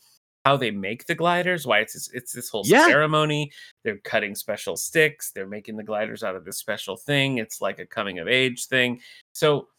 how 0.45 0.55
they 0.55 0.69
make 0.69 1.07
the 1.07 1.15
gliders, 1.15 1.65
why 1.65 1.79
it's 1.79 1.93
this, 1.93 2.09
it's 2.13 2.31
this 2.31 2.49
whole 2.49 2.61
Yeah. 2.67 2.85
ceremony. 2.85 3.51
They're 3.83 3.97
cutting 4.03 4.35
special 4.35 4.77
sticks. 4.77 5.31
They're 5.31 5.47
making 5.47 5.75
the 5.75 5.83
gliders 5.83 6.23
out 6.23 6.35
of 6.35 6.45
this 6.45 6.57
special 6.59 6.95
thing. 6.95 7.39
It's 7.39 7.61
like 7.61 7.79
a 7.79 7.85
coming 7.87 8.19
of 8.19 8.27
age 8.27 8.67
thing. 8.67 9.01
So 9.33 9.69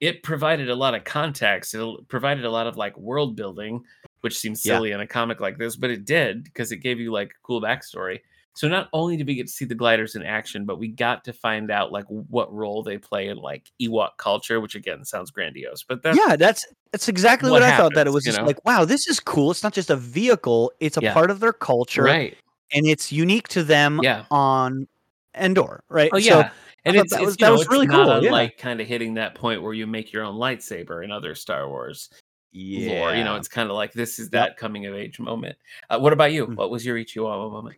it 0.00 0.22
provided 0.22 0.68
a 0.68 0.74
lot 0.74 0.94
of 0.94 1.04
context. 1.04 1.74
It 1.74 2.08
provided 2.08 2.44
a 2.44 2.50
lot 2.50 2.66
of 2.66 2.76
like 2.76 2.96
world 2.98 3.34
building, 3.34 3.82
which 4.20 4.38
seems 4.38 4.64
Yeah. 4.64 4.76
silly 4.76 4.92
in 4.92 5.00
a 5.00 5.06
comic 5.06 5.40
like 5.40 5.56
this, 5.56 5.76
but 5.76 5.88
it 5.90 6.04
did 6.04 6.44
because 6.44 6.70
it 6.70 6.78
gave 6.78 7.00
you 7.00 7.12
like 7.12 7.32
cool 7.42 7.62
backstory. 7.62 8.20
So 8.54 8.68
not 8.68 8.88
only 8.92 9.16
did 9.16 9.26
we 9.26 9.36
get 9.36 9.46
to 9.46 9.52
see 9.52 9.64
the 9.64 9.74
gliders 9.74 10.16
in 10.16 10.22
action, 10.24 10.64
but 10.64 10.78
we 10.78 10.88
got 10.88 11.24
to 11.24 11.32
find 11.32 11.70
out 11.70 11.92
like 11.92 12.04
what 12.08 12.52
role 12.52 12.82
they 12.82 12.98
play 12.98 13.28
in 13.28 13.38
like 13.38 13.70
Ewok 13.80 14.10
culture, 14.18 14.60
which 14.60 14.74
again 14.74 15.04
sounds 15.04 15.30
grandiose, 15.30 15.84
but 15.84 16.02
that's 16.02 16.18
yeah, 16.18 16.36
that's 16.36 16.66
that's 16.92 17.08
exactly 17.08 17.50
what 17.50 17.62
what, 17.62 17.72
I 17.72 17.76
thought. 17.76 17.94
That 17.94 18.06
it 18.06 18.10
was 18.12 18.24
just 18.24 18.38
know? 18.38 18.44
like, 18.46 18.62
wow, 18.66 18.84
this 18.84 19.06
is 19.06 19.20
cool. 19.20 19.50
It's 19.52 19.62
not 19.62 19.72
just 19.72 19.88
a 19.88 19.96
vehicle; 19.96 20.72
it's 20.80 20.96
a 20.96 21.00
Yeah. 21.00 21.14
part 21.14 21.30
of 21.30 21.40
their 21.40 21.52
culture, 21.52 22.02
right. 22.02 22.36
and 22.72 22.86
it's 22.86 23.12
unique 23.12 23.48
to 23.48 23.62
them 23.62 24.00
Yeah. 24.02 24.24
on 24.30 24.88
Endor, 25.34 25.84
right? 25.88 26.10
Oh 26.12 26.18
So 26.18 26.40
yeah. 26.40 26.50
and 26.84 26.96
thought 26.96 27.04
it's, 27.04 27.12
that 27.12 27.20
it's 27.20 27.26
was- 27.26 27.36
that 27.36 27.46
know, 27.46 27.52
was 27.52 27.68
really 27.68 27.86
cool, 27.86 28.06
yeah. 28.06 28.16
unlike 28.18 28.58
kind 28.58 28.80
of 28.80 28.88
hitting 28.88 29.14
that 29.14 29.36
point 29.36 29.62
where 29.62 29.72
you 29.72 29.86
make 29.86 30.12
your 30.12 30.24
own 30.24 30.34
lightsaber 30.34 31.04
in 31.04 31.12
other 31.12 31.36
Star 31.36 31.68
Wars 31.68 32.10
lore. 32.52 33.14
You 33.14 33.22
know, 33.22 33.36
it's 33.36 33.48
kind 33.48 33.70
of 33.70 33.76
like 33.76 33.92
this 33.92 34.18
is 34.18 34.30
that 34.30 34.56
coming 34.56 34.86
of 34.86 34.94
age 34.94 35.20
moment. 35.20 35.56
Uh, 35.88 36.00
what 36.00 36.12
about 36.12 36.32
you? 36.32 36.48
Mm. 36.48 36.56
What 36.56 36.70
was 36.70 36.84
your 36.84 36.96
Ichiwawa 36.96 37.50
moment? 37.52 37.76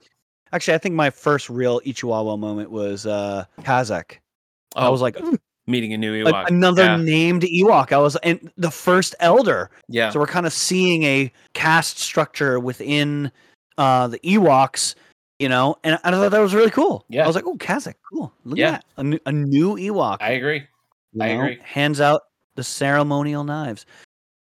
Actually, 0.53 0.75
I 0.75 0.79
think 0.79 0.95
my 0.95 1.11
first 1.11 1.49
real 1.51 1.81
Ichiwawa 1.81 2.39
moment 2.39 2.71
was 2.71 3.07
uh 3.07 3.45
Kazakh. 3.61 4.17
I 4.77 4.87
Oh, 4.87 4.91
was 4.91 5.01
like, 5.03 5.21
"Ooh, 5.21 5.39
meeting 5.67 5.93
a 5.93 5.99
new 5.99 6.25
Ewok. 6.25 6.47
another 6.49 6.83
Yeah. 6.85 6.97
named 6.97 7.43
Ewok. 7.43 7.93
I 7.93 7.99
was, 7.99 8.17
and 8.17 8.51
the 8.57 8.71
first 8.71 9.15
Elder. 9.21 9.71
yeah. 9.89 10.11
So 10.11 10.19
we're 10.21 10.27
kind 10.27 10.47
of 10.47 10.53
seeing 10.53 11.03
a 11.05 11.31
caste 11.55 11.99
structure 11.99 12.59
within 12.59 13.31
uh, 13.79 14.09
the 14.09 14.19
Ewoks, 14.21 14.95
you 15.39 15.49
know, 15.49 15.77
and 15.85 15.99
I 16.05 16.11
thought 16.11 16.31
that 16.31 16.41
was 16.41 16.55
really 16.55 16.71
cool. 16.71 17.05
Yeah. 17.09 17.25
I 17.25 17.27
was 17.27 17.37
like, 17.37 17.47
oh, 17.47 17.57
Kazakh, 17.57 17.95
cool. 18.13 18.33
Look 18.45 18.59
Yeah. 18.59 18.69
at 18.69 18.73
that. 18.73 18.85
A 18.97 19.05
new, 19.05 19.19
a 19.27 19.33
new 19.33 19.77
Ewok. 19.77 20.19
I 20.21 20.31
agree. 20.33 20.67
you 21.13 21.23
I 21.23 21.35
know, 21.35 21.41
agree. 21.43 21.59
Hands 21.65 22.01
out 22.01 22.23
the 22.55 22.65
ceremonial 22.65 23.45
knives. 23.45 23.85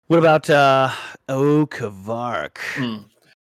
What 0.07 0.19
about 0.19 0.49
uh, 0.49 0.89
Okavark? 1.29 2.57
Hmm. 2.75 2.97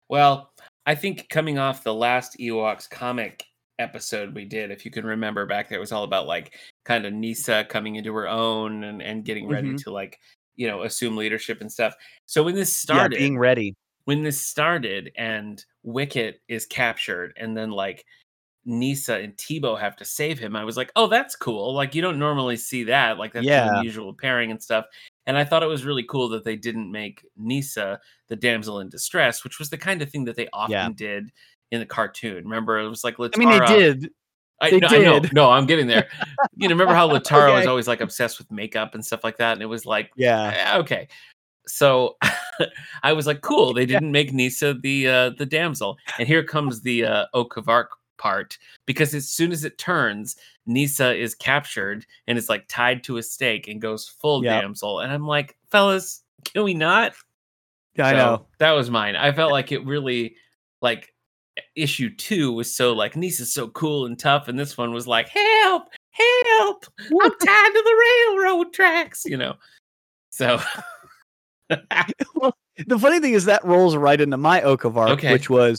Well, 0.08 0.50
I 0.86 0.94
think 0.94 1.28
coming 1.30 1.58
off 1.58 1.82
the 1.84 1.94
last 1.94 2.36
Ewoks 2.38 2.88
comic 2.88 3.44
episode 3.78 4.34
we 4.34 4.44
did, 4.44 4.70
if 4.70 4.84
you 4.84 4.90
can 4.90 5.04
remember 5.06 5.46
back 5.46 5.68
there, 5.68 5.78
it 5.78 5.80
was 5.80 5.92
all 5.92 6.04
about 6.04 6.26
like 6.26 6.54
kind 6.84 7.06
of 7.06 7.12
Kneesaa 7.12 7.68
coming 7.68 7.96
into 7.96 8.12
her 8.14 8.28
own 8.28 8.84
and, 8.84 9.02
and 9.02 9.24
getting 9.24 9.48
ready 9.48 9.70
Mhm. 9.72 9.82
to 9.84 9.90
like, 9.90 10.18
you 10.56 10.68
know, 10.68 10.82
assume 10.82 11.16
leadership 11.16 11.60
and 11.60 11.72
stuff. 11.72 11.94
So 12.26 12.42
when 12.42 12.54
this 12.54 12.70
Yeah, 12.70 12.94
started, 12.94 13.18
being 13.18 13.38
ready. 13.38 13.74
when 14.04 14.22
this 14.22 14.40
started 14.40 15.10
and 15.16 15.64
Wicket 15.82 16.40
is 16.48 16.66
captured 16.66 17.32
and 17.36 17.56
then 17.56 17.70
like 17.70 18.04
Kneesaa 18.66 19.24
and 19.24 19.36
Teebo 19.36 19.78
have 19.78 19.96
to 19.96 20.04
save 20.04 20.38
him, 20.38 20.54
I 20.54 20.64
was 20.64 20.76
like, 20.76 20.92
oh, 20.96 21.06
that's 21.06 21.34
cool. 21.36 21.74
Like 21.74 21.94
you 21.94 22.02
don't 22.02 22.18
normally 22.18 22.56
see 22.56 22.84
that. 22.84 23.18
Like 23.18 23.32
that's 23.32 23.46
Yeah. 23.46 23.68
an 23.70 23.76
unusual 23.78 24.14
pairing 24.14 24.50
and 24.50 24.62
stuff. 24.62 24.84
And 25.26 25.36
I 25.38 25.44
thought 25.44 25.62
it 25.62 25.66
was 25.68 25.84
really 25.84 26.02
cool 26.02 26.28
that 26.30 26.44
they 26.44 26.56
didn't 26.56 26.90
make 26.92 27.24
Kneesaa 27.40 27.98
the 28.28 28.36
damsel 28.36 28.80
in 28.80 28.88
distress, 28.88 29.42
which 29.44 29.58
was 29.58 29.70
the 29.70 29.78
kind 29.78 30.02
of 30.02 30.10
thing 30.10 30.24
that 30.24 30.36
they 30.36 30.48
often 30.52 30.72
Yeah. 30.72 30.88
did 30.94 31.32
in 31.70 31.80
the 31.80 31.86
cartoon. 31.86 32.44
Remember, 32.44 32.78
it 32.78 32.88
was 32.88 33.04
like 33.04 33.16
Latara. 33.16 33.36
I 33.36 33.38
mean, 33.38 33.48
they 33.48 33.66
did. 33.66 34.10
I, 34.60 34.70
they 34.70 34.78
no, 34.78 34.88
I 34.88 34.98
know. 34.98 35.20
did. 35.20 35.32
No, 35.32 35.50
I'm 35.50 35.66
getting 35.66 35.86
there. 35.86 36.08
you 36.56 36.68
know, 36.68 36.74
remember 36.74 36.94
how 36.94 37.08
Latara 37.08 37.54
was 37.56 37.66
always 37.66 37.88
like 37.88 38.00
obsessed 38.00 38.38
with 38.38 38.50
makeup 38.50 38.94
and 38.94 39.04
stuff 39.04 39.24
like 39.24 39.38
that, 39.38 39.54
and 39.54 39.62
it 39.62 39.66
was 39.66 39.86
like 39.86 40.10
Yeah. 40.16 40.52
Eh, 40.74 40.78
okay 40.78 41.08
so 41.66 42.16
i 43.02 43.12
was 43.12 43.26
like 43.26 43.40
cool 43.40 43.72
they 43.72 43.86
didn't 43.86 44.12
make 44.12 44.32
kneesaa 44.32 44.80
the 44.82 45.08
uh 45.08 45.30
the 45.38 45.46
damsel 45.46 45.96
and 46.18 46.28
here 46.28 46.44
comes 46.44 46.82
the 46.82 47.04
uh 47.04 47.24
okavark 47.34 47.86
part 48.18 48.58
because 48.86 49.14
as 49.14 49.28
soon 49.28 49.50
as 49.50 49.64
it 49.64 49.78
turns 49.78 50.36
kneesaa 50.68 51.16
is 51.18 51.34
captured 51.34 52.06
and 52.26 52.38
is 52.38 52.48
like 52.48 52.64
tied 52.68 53.02
to 53.04 53.16
a 53.18 53.22
stake 53.22 53.68
and 53.68 53.80
goes 53.82 54.08
full 54.08 54.42
Yep. 54.44 54.62
damsel 54.62 55.00
and 55.00 55.12
i'm 55.12 55.26
like 55.26 55.56
fellas 55.70 56.22
can 56.44 56.64
we 56.64 56.74
not? 56.74 57.12
Yeah, 57.96 58.06
I 58.08 58.12
know. 58.12 58.46
that 58.58 58.72
was 58.72 58.90
mine. 58.90 59.16
I 59.16 59.32
felt 59.32 59.50
like 59.52 59.72
it 59.72 59.84
really 59.86 60.36
like 60.82 61.14
issue 61.76 62.10
two 62.14 62.52
was 62.52 62.74
so 62.74 62.92
like 62.92 63.14
kneesaa's 63.14 63.52
so 63.54 63.68
cool 63.68 64.04
and 64.06 64.18
tough 64.18 64.48
and 64.48 64.58
this 64.58 64.76
one 64.76 64.92
was 64.92 65.06
like 65.06 65.28
help! 65.28 65.84
Help! 66.10 66.86
I'm 67.00 67.30
tied 67.30 67.70
to 67.72 67.82
the 67.84 68.04
railroad 68.36 68.72
tracks 68.72 69.22
you 69.24 69.36
know? 69.36 69.54
So 70.30 70.60
The 71.70 72.98
funny 72.98 73.20
thing 73.20 73.34
is 73.34 73.44
that 73.44 73.64
rolls 73.64 73.96
right 73.96 74.20
into 74.20 74.36
my 74.36 74.60
Okavark, 74.60 75.10
Okay. 75.10 75.32
which 75.32 75.48
was 75.48 75.78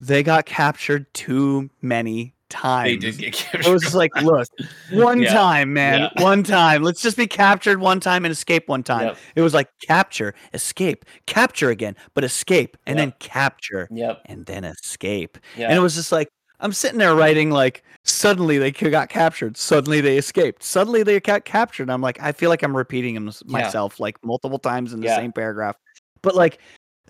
they 0.00 0.22
got 0.22 0.46
captured 0.46 1.12
too 1.12 1.68
many 1.82 2.32
times. 2.50 2.88
they 2.88 2.96
did 2.96 3.16
get 3.18 3.32
captured. 3.32 3.66
I 3.66 3.72
was 3.72 3.82
just 3.82 3.94
like, 4.04 4.14
look, 4.22 4.46
one 4.92 5.22
Yeah. 5.22 5.32
time, 5.32 5.72
man, 5.72 6.10
Yeah. 6.16 6.22
one 6.22 6.42
time. 6.42 6.82
Let's 6.82 7.00
just 7.00 7.16
be 7.16 7.26
captured 7.26 7.80
one 7.80 8.00
time 8.00 8.24
and 8.24 8.32
escape 8.32 8.68
one 8.68 8.82
time. 8.82 9.06
Yep. 9.08 9.16
It 9.36 9.40
was 9.42 9.54
like 9.54 9.68
capture, 9.86 10.34
escape, 10.52 11.04
capture 11.26 11.70
again, 11.70 11.96
but 12.14 12.24
escape, 12.24 12.76
and 12.86 12.98
Yep. 12.98 13.02
then 13.06 13.14
capture, 13.20 13.88
Yep. 13.90 14.22
and 14.26 14.44
then 14.46 14.64
escape. 14.64 15.38
Yeah. 15.56 15.68
And 15.68 15.76
it 15.76 15.80
was 15.80 15.94
just 15.94 16.12
like 16.12 16.28
I'm 16.62 16.74
sitting 16.74 16.98
there 16.98 17.14
writing 17.14 17.50
like 17.50 17.82
suddenly 18.04 18.58
they 18.58 18.70
got 18.70 19.08
captured, 19.08 19.56
suddenly 19.56 20.02
they 20.02 20.18
escaped, 20.18 20.62
suddenly 20.62 21.02
they 21.02 21.18
got 21.18 21.46
captured. 21.46 21.84
And 21.84 21.92
I'm 21.92 22.02
like, 22.02 22.20
I 22.20 22.32
feel 22.32 22.50
like 22.50 22.62
I'm 22.62 22.76
repeating 22.76 23.14
them 23.14 23.28
s- 23.28 23.42
Yeah. 23.46 23.52
myself 23.62 23.98
like 23.98 24.16
multiple 24.22 24.58
times 24.58 24.92
in 24.92 25.00
the 25.00 25.06
Yeah. 25.06 25.16
same 25.16 25.32
paragraph. 25.32 25.76
But 26.22 26.34
like, 26.34 26.58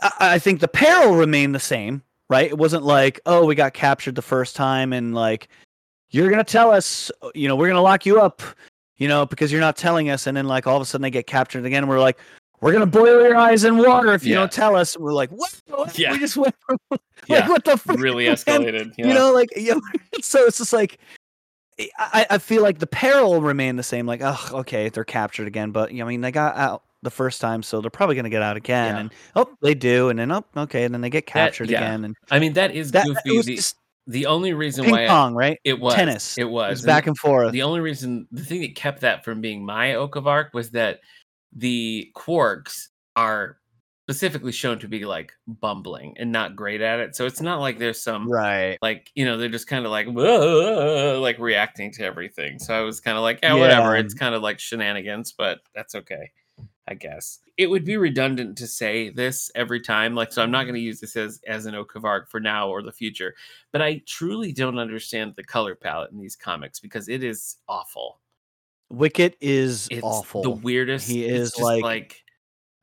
I, 0.03 0.13
I 0.21 0.39
think 0.39 0.61
the 0.61 0.69
peril 0.69 1.17
remained 1.17 1.53
the 1.55 1.59
same, 1.61 2.03
right? 2.31 2.47
It 2.49 2.57
wasn't 2.57 2.85
like, 2.85 3.21
oh, 3.27 3.45
we 3.45 3.55
got 3.55 3.75
captured 3.75 4.15
the 4.15 4.23
first 4.23 4.57
time 4.57 4.95
and 4.95 5.15
like 5.15 5.49
you're 6.11 6.31
gonna 6.31 6.45
tell 6.45 6.71
us, 6.71 7.11
you 7.35 7.47
know, 7.49 7.57
we're 7.57 7.69
gonna 7.69 7.83
lock 7.83 8.07
you 8.07 8.21
up, 8.21 8.41
you 8.97 9.09
know, 9.09 9.27
because 9.27 9.53
you're 9.53 9.61
not 9.61 9.77
telling 9.77 10.09
us. 10.09 10.27
And 10.27 10.35
then 10.37 10.47
like 10.47 10.67
all 10.67 10.77
of 10.77 10.83
a 10.83 10.85
sudden 10.87 11.03
they 11.03 11.11
get 11.11 11.27
captured 11.27 11.67
again. 11.67 11.83
And 11.83 11.91
we're 11.91 12.01
like, 12.01 12.19
we're 12.61 12.73
gonna 12.73 12.87
boil 12.87 13.23
your 13.23 13.37
eyes 13.37 13.65
in 13.65 13.77
water 13.77 14.15
if 14.15 14.25
you 14.25 14.31
Yeah. 14.35 14.39
don't 14.41 14.53
tell 14.53 14.77
us. 14.77 14.95
And 14.95 15.05
we're 15.05 15.13
like, 15.13 15.31
what? 15.31 15.61
What? 15.67 15.99
Yeah. 15.99 16.13
We 16.13 16.19
just 16.21 16.37
went 16.37 16.55
from 16.67 16.79
like 16.91 17.01
Yeah. 17.27 17.49
what 17.49 17.65
the 17.65 17.77
frick? 17.77 17.99
really 17.99 18.25
escalated. 18.27 18.95
Yeah. 18.97 19.09
You 19.09 19.15
know, 19.15 19.33
like 19.33 19.49
yeah, 19.57 19.75
so 20.23 20.47
it's 20.47 20.59
just 20.59 20.73
like 20.73 20.99
I, 21.99 22.27
I 22.31 22.39
feel 22.39 22.63
like 22.63 22.79
the 22.79 22.87
peril 22.87 23.41
remained 23.41 23.79
the 23.79 23.83
same. 23.83 24.07
Like, 24.07 24.21
oh, 24.23 24.39
okay, 24.53 24.89
they're 24.91 25.03
captured 25.05 25.47
again, 25.49 25.71
but 25.71 25.91
you 25.91 25.99
know, 25.99 26.05
I 26.05 26.09
mean, 26.11 26.21
they 26.21 26.31
got 26.31 26.57
out 26.57 26.83
the 27.03 27.11
first 27.11 27.41
time, 27.41 27.63
so 27.63 27.81
they're 27.81 27.91
probably 27.91 28.17
gonna 28.17 28.31
get 28.31 28.43
out 28.43 28.57
again. 28.57 28.95
Yeah. 28.95 29.01
And 29.01 29.13
oh, 29.37 29.51
they 29.63 29.75
do, 29.75 30.09
and 30.09 30.19
then 30.19 30.31
oh, 30.33 30.45
okay, 30.57 30.85
and 30.85 30.95
then 30.95 31.01
they 31.01 31.11
get 31.11 31.27
captured 31.27 31.71
yeah. 31.71 31.79
again, 31.79 32.05
and 32.05 32.17
I 32.31 32.39
mean, 32.39 32.53
that 32.55 32.75
is 32.75 32.93
that 32.93 33.07
goofy. 33.07 33.37
was 33.37 33.47
the, 33.47 33.61
the 34.07 34.27
only 34.27 34.53
reason 34.53 34.85
ping 34.85 34.93
why 34.93 35.05
I- 35.05 35.09
pong, 35.09 35.35
right? 35.35 35.59
it 35.65 35.79
was 35.79 35.95
tennis. 35.95 36.37
It 36.37 36.43
It 36.43 36.45
was 36.51 36.71
was 36.71 36.81
And 36.81 36.87
back 36.87 37.07
and 37.07 37.17
forth. 37.17 37.53
the 37.53 37.63
only 37.63 37.81
reason 37.81 38.27
the 38.33 38.45
thing 38.45 38.61
that 38.63 38.75
kept 38.75 39.01
that 39.01 39.25
from 39.25 39.41
being 39.41 39.65
my 39.65 39.89
Okavark 39.89 40.53
was 40.53 40.71
that 40.73 41.01
the 41.53 42.11
quarks 42.17 42.89
are 43.17 43.59
specifically 44.11 44.51
shown 44.51 44.77
to 44.77 44.89
be 44.89 45.05
like 45.05 45.33
bumbling 45.47 46.15
and 46.19 46.33
not 46.33 46.57
great 46.57 46.81
at 46.81 46.99
it. 46.99 47.15
So 47.15 47.27
it's 47.27 47.41
not 47.41 47.61
like 47.61 47.79
there's 47.79 48.03
some 48.03 48.29
right. 48.29 48.77
like 48.83 49.09
you 49.15 49.25
know 49.25 49.37
they're 49.37 49.49
just 49.49 49.69
kind 49.69 49.85
of 49.85 49.93
like 49.93 50.09
like 50.09 51.39
reacting 51.39 51.93
to 51.93 52.03
everything. 52.05 52.59
So 52.59 52.75
I 52.75 52.81
was 52.81 53.01
kind 53.01 53.17
of 53.17 53.23
like, 53.23 53.39
eh, 53.45 53.49
yeah, 53.49 53.55
whatever. 53.55 53.97
It's 53.97 54.15
kind 54.15 54.35
of 54.35 54.43
like 54.43 54.59
shenanigans, 54.59 55.33
but 55.33 55.61
that's 55.77 55.95
okay, 55.95 56.33
I 56.91 56.95
guess. 56.95 57.39
It 57.57 57.69
would 57.71 57.85
be 57.85 57.97
redundant 57.97 58.59
to 58.59 58.67
say 58.67 59.11
this 59.11 59.49
every 59.55 59.81
time. 59.81 60.17
Like, 60.17 60.33
so 60.33 60.43
I'm 60.43 60.51
not 60.51 60.65
going 60.65 60.75
to 60.75 60.81
use 60.81 60.99
this 61.01 61.15
as 61.17 61.41
as 61.47 61.67
an 61.67 61.75
Okavark 61.75 62.29
for 62.29 62.41
now 62.41 62.69
or 62.69 62.83
the 62.83 62.91
future. 62.93 63.35
But 63.71 63.81
I 63.81 64.03
truly 64.07 64.53
don't 64.53 64.79
understand 64.79 65.35
the 65.37 65.45
color 65.45 65.77
palette 65.77 66.11
in 66.11 66.19
these 66.19 66.35
comics 66.35 66.81
because 66.81 67.09
it 67.09 67.23
is 67.23 67.59
awful. 67.69 68.19
Wicket 68.91 69.37
is 69.41 69.87
It's 69.91 70.03
awful. 70.03 70.43
the 70.43 70.51
weirdest. 70.51 71.09
He 71.09 71.25
is 71.25 71.57
like 71.59 71.83
like 71.85 72.25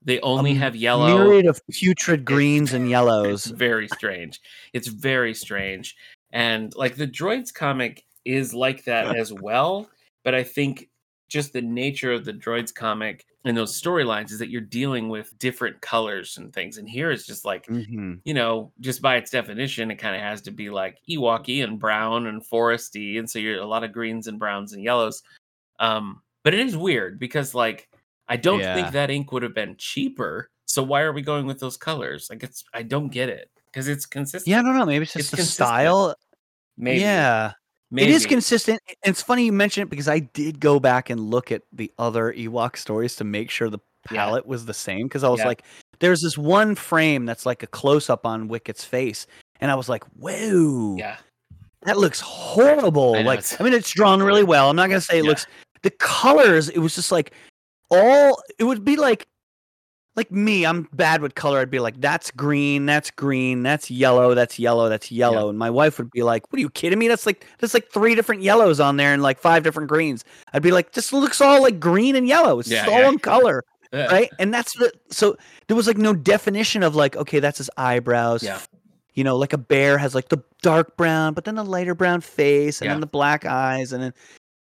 they 0.05 0.21
only 0.21 0.53
have 0.53 0.73
yellow. 0.73 1.07
myriad 1.17 1.45
of 1.47 1.59
putrid 1.69 2.23
greens 2.23 2.71
and 2.73 2.85
It's 2.85 2.91
yellows. 2.91 3.45
very 3.57 3.89
strange. 3.89 4.39
It's 4.71 4.87
very 4.87 5.33
strange. 5.33 5.97
And 6.31 6.73
like 6.77 6.95
the 6.95 7.07
droids 7.07 7.53
comic 7.53 8.05
is 8.23 8.53
like 8.53 8.85
that 8.85 9.15
as 9.17 9.33
well. 9.33 9.89
But 10.23 10.33
I 10.33 10.43
think 10.43 10.87
just 11.29 11.53
the 11.53 11.61
nature 11.61 12.11
of 12.13 12.25
the 12.25 12.33
droids 12.33 12.73
comic 12.73 13.25
and 13.45 13.55
those 13.55 13.79
storylines 13.81 14.31
is 14.31 14.39
that 14.39 14.49
you're 14.49 14.61
dealing 14.61 15.09
with 15.09 15.37
different 15.39 15.79
colors 15.81 16.37
and 16.37 16.53
things. 16.53 16.77
And 16.77 16.87
here 16.89 17.11
it's 17.11 17.25
just 17.25 17.45
like, 17.45 17.65
Mhm. 17.67 18.19
you 18.25 18.33
know, 18.33 18.71
just 18.79 19.01
by 19.01 19.15
its 19.17 19.31
definition, 19.31 19.89
it 19.91 19.95
kind 19.95 20.15
of 20.15 20.21
has 20.21 20.41
to 20.43 20.51
be 20.51 20.69
like 20.69 20.97
Ewoky 21.09 21.63
and 21.63 21.79
brown 21.79 22.27
and 22.27 22.41
foresty. 22.43 23.19
And 23.19 23.29
so 23.29 23.39
you're 23.39 23.59
a 23.61 23.65
lot 23.65 23.83
of 23.83 23.91
greens 23.93 24.27
and 24.27 24.37
browns 24.39 24.73
and 24.73 24.83
yellows. 24.83 25.23
Um, 25.79 26.21
but 26.43 26.53
it 26.53 26.59
is 26.61 26.75
weird 26.77 27.19
because 27.19 27.53
like 27.55 27.89
I 28.29 28.35
don't 28.37 28.59
Yeah. 28.59 28.75
think 28.75 28.91
that 28.91 29.09
ink 29.09 29.31
would 29.31 29.43
have 29.43 29.53
been 29.55 29.75
cheaper. 29.77 30.49
So 30.65 30.83
why 30.83 31.01
are 31.01 31.13
we 31.13 31.21
going 31.21 31.45
with 31.45 31.59
those 31.59 31.77
colors? 31.77 32.27
Like 32.29 32.43
it's 32.43 32.63
I 32.73 32.83
don't 32.83 33.07
get 33.09 33.29
it 33.29 33.49
because 33.67 33.87
it's 33.87 34.05
consistent. 34.05 34.49
Yeah, 34.49 34.59
I 34.59 34.63
don't 34.63 34.75
know. 34.77 34.85
Maybe 34.85 35.03
it's 35.03 35.15
It's 35.15 35.25
just 35.29 35.31
the 35.31 35.37
consistent. 35.37 35.67
style. 35.67 36.15
maybe. 36.77 37.01
Yeah. 37.01 37.53
Maybe. 37.91 38.09
It 38.11 38.15
is 38.15 38.25
consistent. 38.25 38.81
It's 39.03 39.21
funny 39.21 39.45
you 39.45 39.51
mention 39.53 39.83
it 39.83 39.89
because 39.89 40.07
I 40.07 40.19
did 40.19 40.59
go 40.59 40.79
back 40.79 41.09
and 41.09 41.19
look 41.19 41.51
at 41.51 41.61
the 41.71 41.91
other 41.97 42.33
Ewok 42.33 42.77
stories 42.77 43.15
to 43.17 43.23
make 43.23 43.49
sure 43.49 43.69
the 43.69 43.79
Yeah. 44.11 44.25
palette 44.25 44.45
was 44.45 44.65
the 44.65 44.73
same. 44.73 45.07
Because 45.07 45.23
I 45.23 45.29
was 45.29 45.39
Yeah. 45.39 45.47
like, 45.47 45.63
there's 45.99 46.21
this 46.21 46.37
one 46.37 46.75
frame 46.75 47.25
that's 47.25 47.45
like 47.45 47.63
a 47.63 47.67
close 47.67 48.09
up 48.09 48.25
on 48.25 48.47
Wicket's 48.49 48.83
face, 48.85 49.27
and 49.59 49.69
I 49.71 49.75
was 49.75 49.89
like, 49.89 50.03
"Whoa, 50.15 50.95
Yeah. 50.97 51.17
that 51.83 51.97
looks 51.97 52.19
horrible!" 52.19 53.15
I 53.15 53.21
like, 53.23 53.39
it's- 53.39 53.59
I 53.59 53.63
mean, 53.63 53.73
it's 53.73 53.91
drawn 53.91 54.21
really 54.21 54.43
well. 54.53 54.69
I'm 54.69 54.75
not 54.75 54.87
gonna 54.89 55.01
say 55.01 55.19
it 55.19 55.23
Yeah. 55.23 55.29
looks. 55.29 55.45
The 55.81 55.91
colors, 55.91 56.69
it 56.69 56.79
was 56.79 56.95
just 56.95 57.11
like 57.11 57.31
all. 57.91 58.41
It 58.59 58.63
would 58.65 58.83
be 58.85 58.95
like, 58.95 59.27
like 60.17 60.31
me. 60.31 60.65
I'm 60.65 60.89
bad 60.93 61.21
with 61.21 61.35
color. 61.35 61.59
I'd 61.59 61.69
be 61.69 61.79
like, 61.79 62.01
"That's 62.01 62.31
green. 62.31 62.85
That's 62.85 63.11
green. 63.11 63.63
That's 63.63 63.89
yellow. 63.89 64.33
That's 64.33 64.57
yellow. 64.59 64.89
That's 64.89 65.11
yellow." 65.11 65.47
And 65.49 65.57
my 65.57 65.69
wife 65.69 65.97
would 65.99 66.11
be 66.11 66.23
like, 66.23 66.51
"What 66.51 66.57
are 66.57 66.61
you 66.61 66.69
kidding 66.71 66.99
me? 66.99 67.07
That's 67.07 67.25
like 67.25 67.45
that's 67.59 67.73
like 67.73 67.89
three 67.91 68.15
different 68.15 68.41
yellows 68.41 68.79
on 68.79 68.97
there 68.97 69.13
and 69.13 69.21
like 69.23 69.39
five 69.39 69.63
different 69.63 69.87
greens." 69.89 70.25
I'd 70.53 70.63
be 70.63 70.71
like, 70.71 70.91
"This 70.93 71.13
looks 71.13 71.39
all 71.39 71.61
like 71.61 71.79
green 71.79 72.15
and 72.15 72.27
yellow. 72.27 72.59
It's 72.59 72.69
Yeah, 72.69 72.87
all 72.87 72.99
yeah. 72.99 73.09
in 73.09 73.19
color." 73.19 73.63
Yeah. 73.93 74.07
right? 74.07 74.29
And 74.37 74.53
that's 74.53 74.73
the 74.77 74.91
so 75.09 75.37
there 75.67 75.77
was 75.77 75.87
like 75.87 75.97
no 75.97 76.13
definition 76.13 76.83
of 76.83 76.93
like 76.97 77.15
okay, 77.15 77.39
that's 77.39 77.57
his 77.59 77.69
eyebrows. 77.77 78.43
Yeah. 78.43 78.59
You 79.13 79.23
know, 79.23 79.37
like 79.37 79.53
a 79.53 79.57
bear 79.57 79.97
has 79.97 80.13
like 80.13 80.27
the 80.27 80.43
dark 80.61 80.97
brown, 80.97 81.33
but 81.33 81.45
then 81.45 81.55
the 81.55 81.63
lighter 81.63 81.95
brown 81.95 82.19
face, 82.19 82.81
and 82.81 82.87
Yeah. 82.87 82.93
then 82.95 82.99
the 82.99 83.07
black 83.07 83.45
eyes, 83.45 83.93
and 83.93 84.03
then 84.03 84.13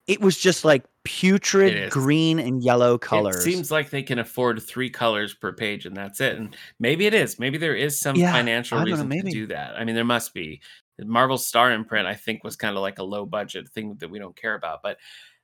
it 0.09 0.21
was 0.21 0.37
just 0.37 0.65
like 0.65 0.83
putrid 1.05 1.91
green 1.91 2.39
and 2.39 2.63
yellow 2.63 2.97
colors. 2.99 3.37
It 3.37 3.43
seems 3.43 3.71
like 3.71 3.91
they 3.91 4.03
can 4.03 4.19
afford 4.19 4.63
three 4.63 4.91
colors 4.91 5.35
per 5.35 5.53
page 5.53 5.87
and 5.87 5.97
that's 5.97 6.21
it. 6.21 6.37
And 6.37 6.57
maybe 6.79 7.07
it 7.07 7.15
is. 7.15 7.39
Maybe 7.39 7.59
there 7.59 7.75
is 7.75 7.99
some 7.99 8.17
Yeah, 8.17 8.33
financial 8.33 8.79
know, 8.79 8.85
reason 8.85 9.09
maybe. 9.09 9.31
to 9.31 9.31
do 9.31 9.47
that. 9.49 9.77
I 9.77 9.85
mean, 9.85 9.95
there 9.95 10.05
must 10.05 10.35
be. 10.35 10.61
Marvel 11.01 11.39
Star 11.39 11.73
imprint, 11.73 12.07
I 12.07 12.15
think, 12.15 12.45
was 12.45 12.55
kind 12.55 12.77
of 12.77 12.83
like 12.83 12.99
a 12.99 13.03
low 13.03 13.27
budget 13.27 13.69
thing 13.69 13.97
that 13.99 14.11
we 14.11 14.19
don't 14.19 14.37
care 14.37 14.55
about. 14.55 14.83
But 14.83 14.99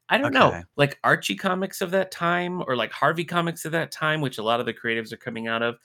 I 0.09 0.19
don't 0.19 0.33
know. 0.33 0.63
Like 0.77 0.99
Archie 1.05 1.35
comics 1.35 1.81
of 1.81 1.91
that 1.91 2.11
time 2.11 2.63
or 2.67 2.77
like 2.77 2.93
Harvey 2.93 3.25
comics 3.25 3.65
of 3.65 3.73
that 3.73 3.91
time, 3.91 4.21
which 4.21 4.39
a 4.39 4.43
lot 4.43 4.61
of 4.61 4.67
the 4.67 4.75
creatives 4.75 5.13
are 5.13 5.19
coming 5.19 5.49
out 5.49 5.63
of, 5.63 5.77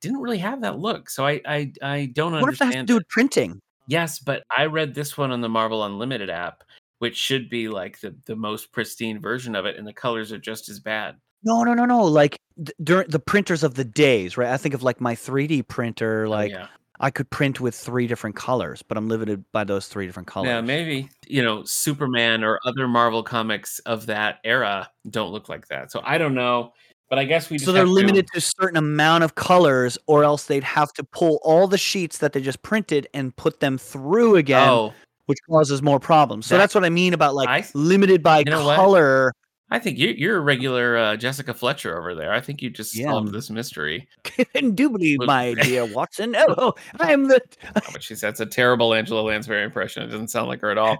didn't 0.00 0.20
really 0.20 0.38
have 0.38 0.60
that 0.60 0.78
look. 0.78 1.08
So 1.08 1.26
I 1.26 1.40
I, 1.46 1.72
I 1.80 2.12
don't 2.14 2.34
understand 2.34 2.42
what 2.42 2.52
if 2.52 2.58
that 2.58 2.64
has 2.66 2.74
to 2.74 2.84
do 2.84 2.94
with 2.94 3.08
printing? 3.08 3.60
Yes, 3.86 4.18
but 4.18 4.42
I 4.56 4.66
read 4.66 4.94
this 4.94 5.16
one 5.16 5.30
on 5.30 5.40
the 5.40 5.48
Marvel 5.48 5.84
Unlimited 5.84 6.30
app, 6.30 6.63
which 6.98 7.16
should 7.16 7.48
be 7.50 7.68
like 7.68 8.00
the, 8.00 8.14
the 8.26 8.36
most 8.36 8.72
pristine 8.72 9.20
version 9.20 9.54
of 9.54 9.66
it, 9.66 9.76
and 9.76 9.86
the 9.86 9.92
colors 9.92 10.32
are 10.32 10.38
just 10.38 10.68
as 10.68 10.80
bad. 10.80 11.16
No, 11.42 11.62
no, 11.62 11.74
no, 11.74 11.84
no. 11.84 12.04
Like 12.04 12.38
th- 12.56 12.72
during 12.82 13.08
the 13.10 13.18
printers 13.18 13.62
of 13.62 13.74
the 13.74 13.84
days, 13.84 14.36
right? 14.36 14.48
I 14.50 14.56
think 14.56 14.74
of 14.74 14.82
like 14.82 15.00
my 15.00 15.14
3D 15.14 15.66
printer. 15.68 16.24
Oh, 16.26 16.30
Like 16.30 16.50
yeah. 16.52 16.68
I 17.00 17.10
could 17.10 17.28
print 17.28 17.60
with 17.60 17.74
three 17.74 18.06
different 18.06 18.36
colors, 18.36 18.82
but 18.82 18.96
I'm 18.96 19.08
limited 19.08 19.44
by 19.52 19.64
those 19.64 19.88
three 19.88 20.06
different 20.06 20.28
colors. 20.28 20.46
Yeah, 20.48 20.60
maybe 20.60 21.08
you 21.26 21.42
know 21.42 21.64
Superman 21.64 22.44
or 22.44 22.60
other 22.64 22.86
Marvel 22.88 23.22
comics 23.22 23.78
of 23.80 24.06
that 24.06 24.38
era 24.44 24.88
don't 25.10 25.32
look 25.32 25.48
like 25.48 25.66
that. 25.68 25.90
So 25.92 26.00
I 26.04 26.16
don't 26.18 26.34
know, 26.34 26.72
but 27.10 27.18
I 27.18 27.24
guess 27.24 27.50
we 27.50 27.56
just 27.56 27.66
So 27.66 27.72
they're 27.72 27.80
have 27.82 27.88
to- 27.88 27.92
limited 27.92 28.26
to 28.28 28.38
a 28.38 28.40
certain 28.40 28.76
amount 28.78 29.24
of 29.24 29.34
colors, 29.34 29.98
or 30.06 30.24
else 30.24 30.44
they'd 30.46 30.64
have 30.64 30.92
to 30.94 31.04
pull 31.04 31.40
all 31.42 31.66
the 31.66 31.76
sheets 31.76 32.18
that 32.18 32.32
they 32.32 32.40
just 32.40 32.62
printed 32.62 33.06
and 33.12 33.34
put 33.36 33.58
them 33.60 33.76
through 33.76 34.36
again, 34.36 34.68
Oh, 34.68 34.94
which 35.26 35.38
causes 35.48 35.82
more 35.82 35.98
problems. 36.00 36.46
So 36.46 36.54
That- 36.54 36.60
that's 36.60 36.74
what 36.74 36.84
I 36.84 36.90
mean 36.90 37.14
about 37.14 37.34
like 37.34 37.48
I- 37.48 37.64
limited 37.74 38.22
by 38.22 38.38
You 38.40 38.44
know 38.46 38.64
what? 38.66 38.76
color. 38.76 39.32
I 39.70 39.78
think 39.78 39.98
you, 39.98 40.08
you're 40.08 40.36
a 40.36 40.40
regular 40.40 40.96
uh, 40.96 41.16
Jessica 41.16 41.54
Fletcher 41.54 41.98
over 41.98 42.14
there. 42.14 42.32
I 42.32 42.40
think 42.40 42.60
you 42.62 42.68
just 42.70 42.94
Yeah. 42.94 43.06
solved 43.10 43.32
this 43.32 43.48
mystery. 43.50 44.06
Indubitably, 44.54 45.26
my 45.26 45.54
dear 45.54 45.86
Watson. 45.86 46.36
Oh, 46.36 46.74
I 47.00 47.12
am 47.12 47.26
the. 47.28 47.40
Oh, 47.76 47.80
but 47.92 48.02
she 48.02 48.14
said 48.14 48.28
it's 48.30 48.40
a 48.40 48.46
terrible 48.46 48.92
Angela 48.94 49.22
Lansbury 49.22 49.64
impression. 49.64 50.02
It 50.02 50.08
doesn't 50.08 50.28
sound 50.28 50.48
like 50.48 50.60
her 50.60 50.70
at 50.70 50.78
all. 50.78 50.98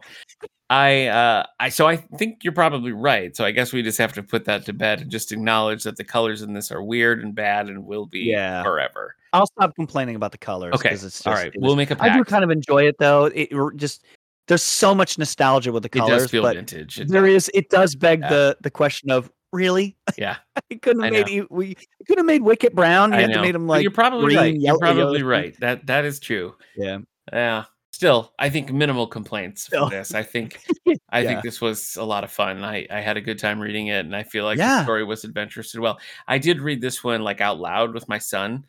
I, 0.70 1.06
uh, 1.08 1.44
I, 1.60 1.68
so 1.68 1.86
I 1.86 1.96
think 1.96 2.38
you're 2.42 2.54
probably 2.54 2.92
right. 2.92 3.36
So 3.36 3.44
I 3.44 3.50
guess 3.50 3.72
we 3.72 3.82
just 3.82 3.98
have 3.98 4.14
to 4.14 4.22
put 4.22 4.46
that 4.46 4.64
to 4.64 4.72
bed 4.72 5.02
and 5.02 5.10
just 5.10 5.30
acknowledge 5.30 5.84
that 5.84 5.96
the 5.96 6.04
colors 6.04 6.40
in 6.42 6.54
this 6.54 6.72
are 6.72 6.82
weird 6.82 7.22
and 7.22 7.34
bad 7.34 7.68
and 7.68 7.84
will 7.84 8.06
be 8.06 8.20
Yeah. 8.20 8.62
forever. 8.62 9.14
I'll 9.34 9.46
stop 9.46 9.74
complaining 9.74 10.16
about 10.16 10.32
the 10.32 10.38
colors. 10.38 10.72
Okay, 10.74 10.90
it's 10.90 11.02
just, 11.02 11.26
all 11.26 11.34
right. 11.34 11.48
it 11.48 11.54
We'll 11.60 11.76
make 11.76 11.90
a 11.90 12.02
I 12.02 12.16
do 12.16 12.24
kind 12.24 12.42
of 12.44 12.50
enjoy 12.50 12.84
it 12.86 12.96
though. 12.98 13.26
It 13.26 13.50
just 13.76 14.04
there's 14.48 14.62
so 14.62 14.94
much 14.94 15.18
nostalgia 15.18 15.72
with 15.72 15.82
the 15.82 15.88
colors. 15.88 16.10
It 16.10 16.16
does 16.20 16.30
feel 16.30 16.42
but 16.42 16.56
vintage. 16.56 17.00
It- 17.00 17.08
there 17.08 17.26
is. 17.26 17.50
It 17.52 17.68
does 17.68 17.94
beg 17.94 18.20
Yeah. 18.20 18.28
the 18.30 18.56
the 18.62 18.70
question 18.70 19.10
of 19.10 19.30
really. 19.52 19.96
yeah, 20.16 20.36
it 20.70 20.80
couldn't 20.82 21.02
have 21.02 21.12
made 21.12 21.28
you. 21.28 21.46
We 21.50 21.74
could 22.06 22.16
have 22.18 22.26
made 22.26 22.42
Wicket 22.42 22.74
brown. 22.74 23.10
You 23.12 23.18
I 23.18 23.20
had 23.22 23.30
know. 23.30 23.36
to 23.36 23.42
made 23.42 23.54
him 23.54 23.66
But 23.66 23.72
like 23.74 23.82
you're 23.82 23.90
probably 23.90 24.24
green, 24.26 24.36
right. 24.38 24.54
yellow- 24.54 24.78
you're 24.78 24.94
probably 24.94 25.18
yellow. 25.18 25.30
right. 25.30 25.60
That 25.60 25.86
that 25.86 26.04
is 26.06 26.20
true. 26.20 26.54
yeah. 26.76 26.98
Yeah. 27.32 27.64
Still, 27.92 28.32
I 28.40 28.50
think 28.50 28.72
minimal 28.72 29.06
complaints 29.06 29.68
for 29.68 29.88
this. 29.88 30.14
I 30.14 30.24
think 30.24 30.58
I 31.10 31.20
Yeah. 31.20 31.28
think 31.28 31.42
this 31.44 31.60
was 31.60 31.94
a 31.96 32.02
lot 32.02 32.24
of 32.24 32.30
fun. 32.32 32.64
I, 32.64 32.88
I 32.90 33.00
had 33.00 33.16
a 33.16 33.20
good 33.20 33.38
time 33.38 33.60
reading 33.60 33.86
it, 33.86 34.00
and 34.04 34.16
I 34.16 34.24
feel 34.24 34.44
like 34.44 34.58
the 34.58 34.82
story 34.82 35.04
was 35.04 35.22
adventurous 35.22 35.72
as 35.76 35.78
well. 35.78 36.00
I 36.26 36.38
did 36.38 36.60
read 36.60 36.80
this 36.80 37.04
one 37.04 37.22
like 37.22 37.40
out 37.40 37.60
loud 37.60 37.94
with 37.94 38.08
my 38.08 38.18
son. 38.18 38.64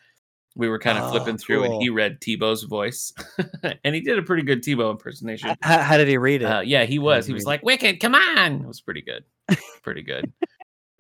We 0.56 0.70
were 0.70 0.80
kind 0.80 0.98
of 0.98 1.06
Oh, 1.06 1.12
flipping 1.12 1.38
through, 1.38 1.66
and 1.66 1.82
he 1.82 1.90
read 1.90 2.22
Teebo's 2.22 2.64
voice, 2.64 3.12
and 3.84 3.94
he 3.94 4.00
did 4.02 4.18
a 4.18 4.22
pretty 4.24 4.44
good 4.44 4.64
Teebo 4.64 4.90
impersonation. 4.92 5.56
How, 5.62 5.80
how 5.80 5.98
did 5.98 6.08
he 6.08 6.18
read 6.18 6.42
it? 6.42 6.46
Uh, 6.46 6.62
yeah, 6.62 6.86
he 6.86 6.98
was. 6.98 7.26
He 7.26 7.34
was 7.34 7.42
read 7.42 7.48
it. 7.48 7.50
like, 7.50 7.64
"Wicket, 7.64 8.00
come 8.00 8.16
on!" 8.16 8.62
It 8.62 8.68
was 8.68 8.80
pretty 8.82 9.02
good, 9.02 9.24
pretty 9.84 10.02
good. 10.02 10.32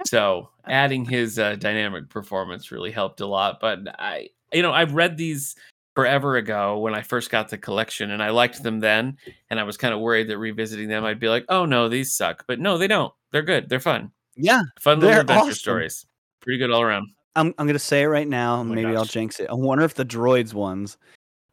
so 0.06 0.50
adding 0.68 1.06
his 1.06 1.40
uh, 1.40 1.56
dynamic 1.56 2.10
performance 2.10 2.72
really 2.72 2.92
helped 2.92 3.22
a 3.22 3.26
lot. 3.26 3.60
But 3.62 3.80
I, 4.00 4.30
you 4.54 4.62
know, 4.62 4.72
I've 4.74 4.94
read 4.94 5.18
these 5.18 5.56
forever 5.96 6.36
ago 6.36 6.78
when 6.80 6.94
I 6.94 7.02
first 7.02 7.30
got 7.32 7.48
the 7.50 7.58
collection, 7.58 8.12
and 8.12 8.22
I 8.22 8.32
liked 8.32 8.62
them 8.62 8.82
then. 8.82 9.18
And 9.50 9.60
I 9.60 9.64
was 9.64 9.78
kind 9.78 9.94
of 9.94 10.02
worried 10.02 10.28
that 10.30 10.38
revisiting 10.38 10.90
them, 10.90 11.06
I'd 11.06 11.20
be 11.20 11.30
like, 11.30 11.46
"Oh 11.50 11.66
no, 11.66 11.88
these 11.90 12.14
suck." 12.16 12.44
But 12.48 12.60
no, 12.60 12.78
they 12.78 12.88
don't. 12.88 13.14
They're 13.32 13.42
good. 13.42 13.70
They're 13.70 13.80
fun. 13.80 14.12
yeah, 14.36 14.64
Fun 14.82 15.00
little 15.00 15.22
adventure 15.22 15.40
awesome. 15.44 15.54
stories. 15.54 16.06
Pretty 16.42 16.58
good 16.60 16.72
all 16.72 16.82
around. 16.82 17.08
I'm 17.36 17.54
I'm 17.58 17.68
gonna 17.68 17.80
say 17.80 18.04
it 18.04 18.08
right 18.08 18.28
now. 18.28 18.58
Oh 18.60 18.64
maybe 18.64 18.96
I'll 18.96 19.06
jinx 19.06 19.40
it. 19.40 19.50
I 19.50 19.54
wonder 19.54 19.84
if 19.84 19.94
the 19.94 20.06
droids 20.06 20.54
ones 20.54 20.98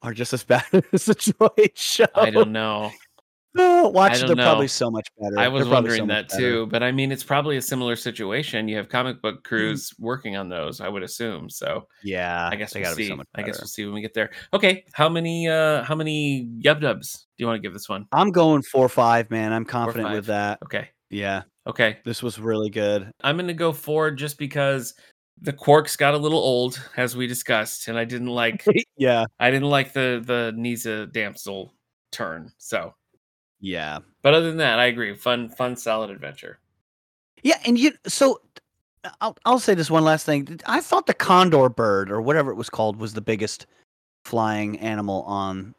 are 0.03 0.13
just 0.13 0.33
as 0.33 0.45
bad 0.53 0.65
as 0.93 1.05
the 1.07 1.15
droid 1.15 1.73
show. 1.77 2.07
I 2.15 2.31
don't 2.31 2.53
know. 2.53 2.91
Oh, 3.57 3.89
watch, 3.91 4.19
don't 4.19 4.29
they're 4.29 4.37
know. 4.37 4.45
probably 4.45 4.69
so 4.69 4.91
much 4.91 5.07
better. 5.21 5.39
I 5.39 5.47
was 5.49 5.67
probably 5.69 5.91
so 5.91 6.05
wondering 6.05 6.07
that 6.09 6.29
too, 6.31 6.67
but 6.69 6.83
I 6.83 6.91
mean, 6.91 7.13
it's 7.13 7.23
probably 7.25 7.59
a 7.59 7.63
similar 7.63 7.97
situation. 7.97 8.67
You 8.69 8.77
have 8.79 8.89
comic 8.89 9.17
Mm. 9.19 9.23
book 9.23 9.45
crews 9.45 9.93
working 9.99 10.37
on 10.37 10.49
those, 10.49 10.81
I 10.81 10.89
would 10.89 11.03
assume. 11.03 11.51
So 11.51 11.87
Yeah, 12.03 12.49
I 12.51 12.57
guess 12.57 12.73
they 12.73 12.81
we'll 12.81 12.87
gotta 12.91 12.97
be 12.97 13.03
see. 13.05 13.09
so 13.11 13.17
much 13.17 13.27
I 13.35 13.43
guess 13.43 13.61
we'll 13.61 13.67
see 13.69 13.85
when 13.85 13.95
we 13.95 14.01
get 14.01 14.15
there. 14.15 14.31
Okay, 14.55 14.85
how 14.95 15.09
many 15.09 15.49
uh 15.49 15.83
how 15.85 15.95
many 15.95 16.49
yub 16.61 16.81
dubs 16.81 17.27
do 17.37 17.43
you 17.43 17.47
want 17.47 17.59
to 17.59 17.63
give 17.67 17.75
this 17.75 17.89
one? 17.89 18.07
I'm 18.13 18.31
going 18.31 18.63
four 18.63 18.89
five, 18.89 19.31
man. 19.31 19.53
I'm 19.53 19.65
confident 19.65 20.13
with 20.13 20.27
that. 20.27 20.59
Okay, 20.65 20.89
Yeah, 21.11 21.43
okay, 21.67 21.99
this 22.07 22.23
was 22.23 22.39
really 22.39 22.71
good. 22.71 23.11
I'm 23.23 23.37
gonna 23.37 23.53
go 23.53 23.73
four 23.73 24.11
just 24.11 24.39
because 24.39 24.95
the 25.41 25.53
quarks 25.53 25.97
got 25.99 26.15
a 26.15 26.19
little 26.19 26.39
old, 26.39 26.81
as 26.97 27.17
we 27.17 27.27
discussed, 27.27 27.89
and 27.89 27.99
I 27.99 28.05
didn't 28.05 28.29
like 28.29 28.65
yeah, 28.97 29.25
I 29.41 29.51
didn't 29.51 29.69
like 29.71 29.93
the 29.93 30.23
the 30.25 30.53
Kneesaa 30.57 31.13
damsel 31.13 31.75
turn. 32.13 32.53
So, 32.59 32.95
yeah, 33.61 33.99
but 34.23 34.35
other 34.35 34.47
than 34.49 34.59
that, 34.59 34.79
I 34.79 34.87
agree. 34.87 35.15
Fun, 35.15 35.49
fun, 35.49 35.77
solid 35.77 36.11
adventure. 36.11 36.59
yeah. 37.43 37.59
And 37.65 37.79
you, 37.79 37.93
so 38.07 38.41
I'll 39.21 39.37
I'll 39.45 39.59
say 39.59 39.75
this 39.75 39.91
one 39.91 40.05
last 40.05 40.27
thing. 40.27 40.61
I 40.67 40.81
thought 40.81 41.07
the 41.07 41.15
condor 41.15 41.69
bird 41.69 42.11
or 42.11 42.21
whatever 42.23 42.51
it 42.53 42.57
was 42.57 42.71
called 42.71 42.97
was 42.97 43.15
the 43.15 43.21
biggest 43.21 43.67
flying 44.25 44.79
animal 44.79 45.23
on 45.23 45.75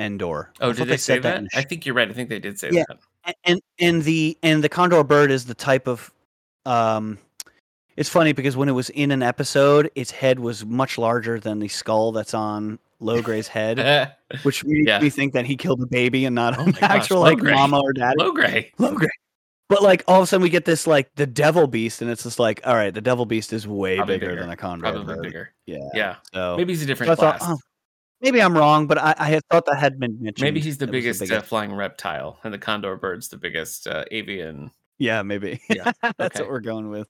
Endor. 0.00 0.52
Oh, 0.60 0.72
thought 0.72 0.76
did 0.78 0.88
they 0.88 0.96
say 0.96 1.14
said 1.14 1.22
that? 1.22 1.38
in 1.38 1.48
I 1.54 1.62
think 1.62 1.86
you're 1.86 1.94
right. 1.94 2.10
I 2.10 2.12
think 2.12 2.28
they 2.30 2.40
did 2.40 2.58
say 2.58 2.70
Yeah. 2.72 2.82
that. 2.88 3.36
And 3.44 3.60
and 3.78 4.02
the 4.02 4.36
and 4.42 4.64
the 4.64 4.68
condor 4.68 5.04
bird 5.04 5.30
is 5.30 5.44
the 5.46 5.54
type 5.54 5.86
of 5.86 6.10
um 6.66 7.16
it's 7.96 8.08
funny 8.08 8.32
because 8.32 8.56
when 8.56 8.68
it 8.68 8.72
was 8.72 8.90
in 8.90 9.10
an 9.10 9.22
episode 9.22 9.90
its 9.94 10.10
head 10.10 10.38
was 10.40 10.64
much 10.64 10.98
larger 10.98 11.38
than 11.38 11.58
the 11.60 11.68
skull 11.68 12.12
that's 12.12 12.34
on 12.34 12.78
Logray's 13.00 13.48
head 13.48 14.14
which 14.42 14.64
made 14.64 14.86
Yeah. 14.88 15.00
me 15.00 15.10
think 15.10 15.32
that 15.34 15.44
he 15.46 15.56
killed 15.56 15.82
a 15.82 15.86
baby 15.86 16.24
and 16.24 16.34
not 16.34 16.58
Oh 16.58 16.62
an 16.62 16.66
my 16.66 16.72
gosh, 16.72 16.82
actual 16.90 17.20
like 17.20 17.38
Logray. 17.38 17.54
mama 17.54 17.80
or 17.80 17.92
daddy 17.92 18.16
Logray. 18.18 18.70
Logray. 18.78 19.08
but 19.68 19.82
like 19.82 20.02
all 20.08 20.18
of 20.18 20.24
a 20.24 20.26
sudden 20.26 20.42
we 20.42 20.50
get 20.50 20.64
this 20.64 20.86
like 20.86 21.14
the 21.16 21.26
devil 21.26 21.66
beast 21.66 22.00
and 22.02 22.10
it's 22.10 22.22
just 22.22 22.38
like 22.38 22.60
all 22.64 22.74
right 22.74 22.92
the 22.94 23.00
devil 23.00 23.26
beast 23.26 23.52
is 23.52 23.66
way 23.68 23.98
bigger, 24.00 24.18
bigger, 24.28 24.40
than 24.40 24.50
a 24.50 24.56
condor 24.56 24.82
Probably 24.90 25.14
bird. 25.14 25.22
bigger. 25.22 25.52
yeah 25.66 25.78
Yeah. 25.94 26.16
so 26.32 26.56
Maybe 26.56 26.72
he's 26.72 26.80
a 26.82 26.84
so 26.84 26.86
different 26.88 27.18
thought 27.18 27.38
class. 27.40 27.50
oh, 27.52 27.58
maybe 28.20 28.40
I'm 28.40 28.56
wrong 28.56 28.86
but 28.86 28.98
I, 28.98 29.14
I 29.18 29.26
had 29.28 29.42
thought 29.50 29.66
that 29.66 29.78
had 29.78 29.98
been 30.00 30.16
mentioned 30.20 30.44
Maybe 30.46 30.60
he's 30.60 30.78
the 30.78 30.86
That 30.86 30.94
was 30.94 31.18
biggest, 31.18 31.32
Uh, 31.32 31.42
flying 31.42 31.72
reptile, 31.74 32.38
and 32.44 32.54
the 32.54 32.58
condor 32.58 32.96
bird's 32.96 33.28
the 33.28 33.36
biggest 33.36 33.86
uh, 33.86 34.04
avian. 34.10 34.70
yeah 34.98 35.22
maybe 35.22 35.60
Yeah, 35.68 35.92
that's 36.18 36.36
okay. 36.36 36.40
what 36.40 36.48
we're 36.50 36.60
going 36.60 36.88
with 36.90 37.08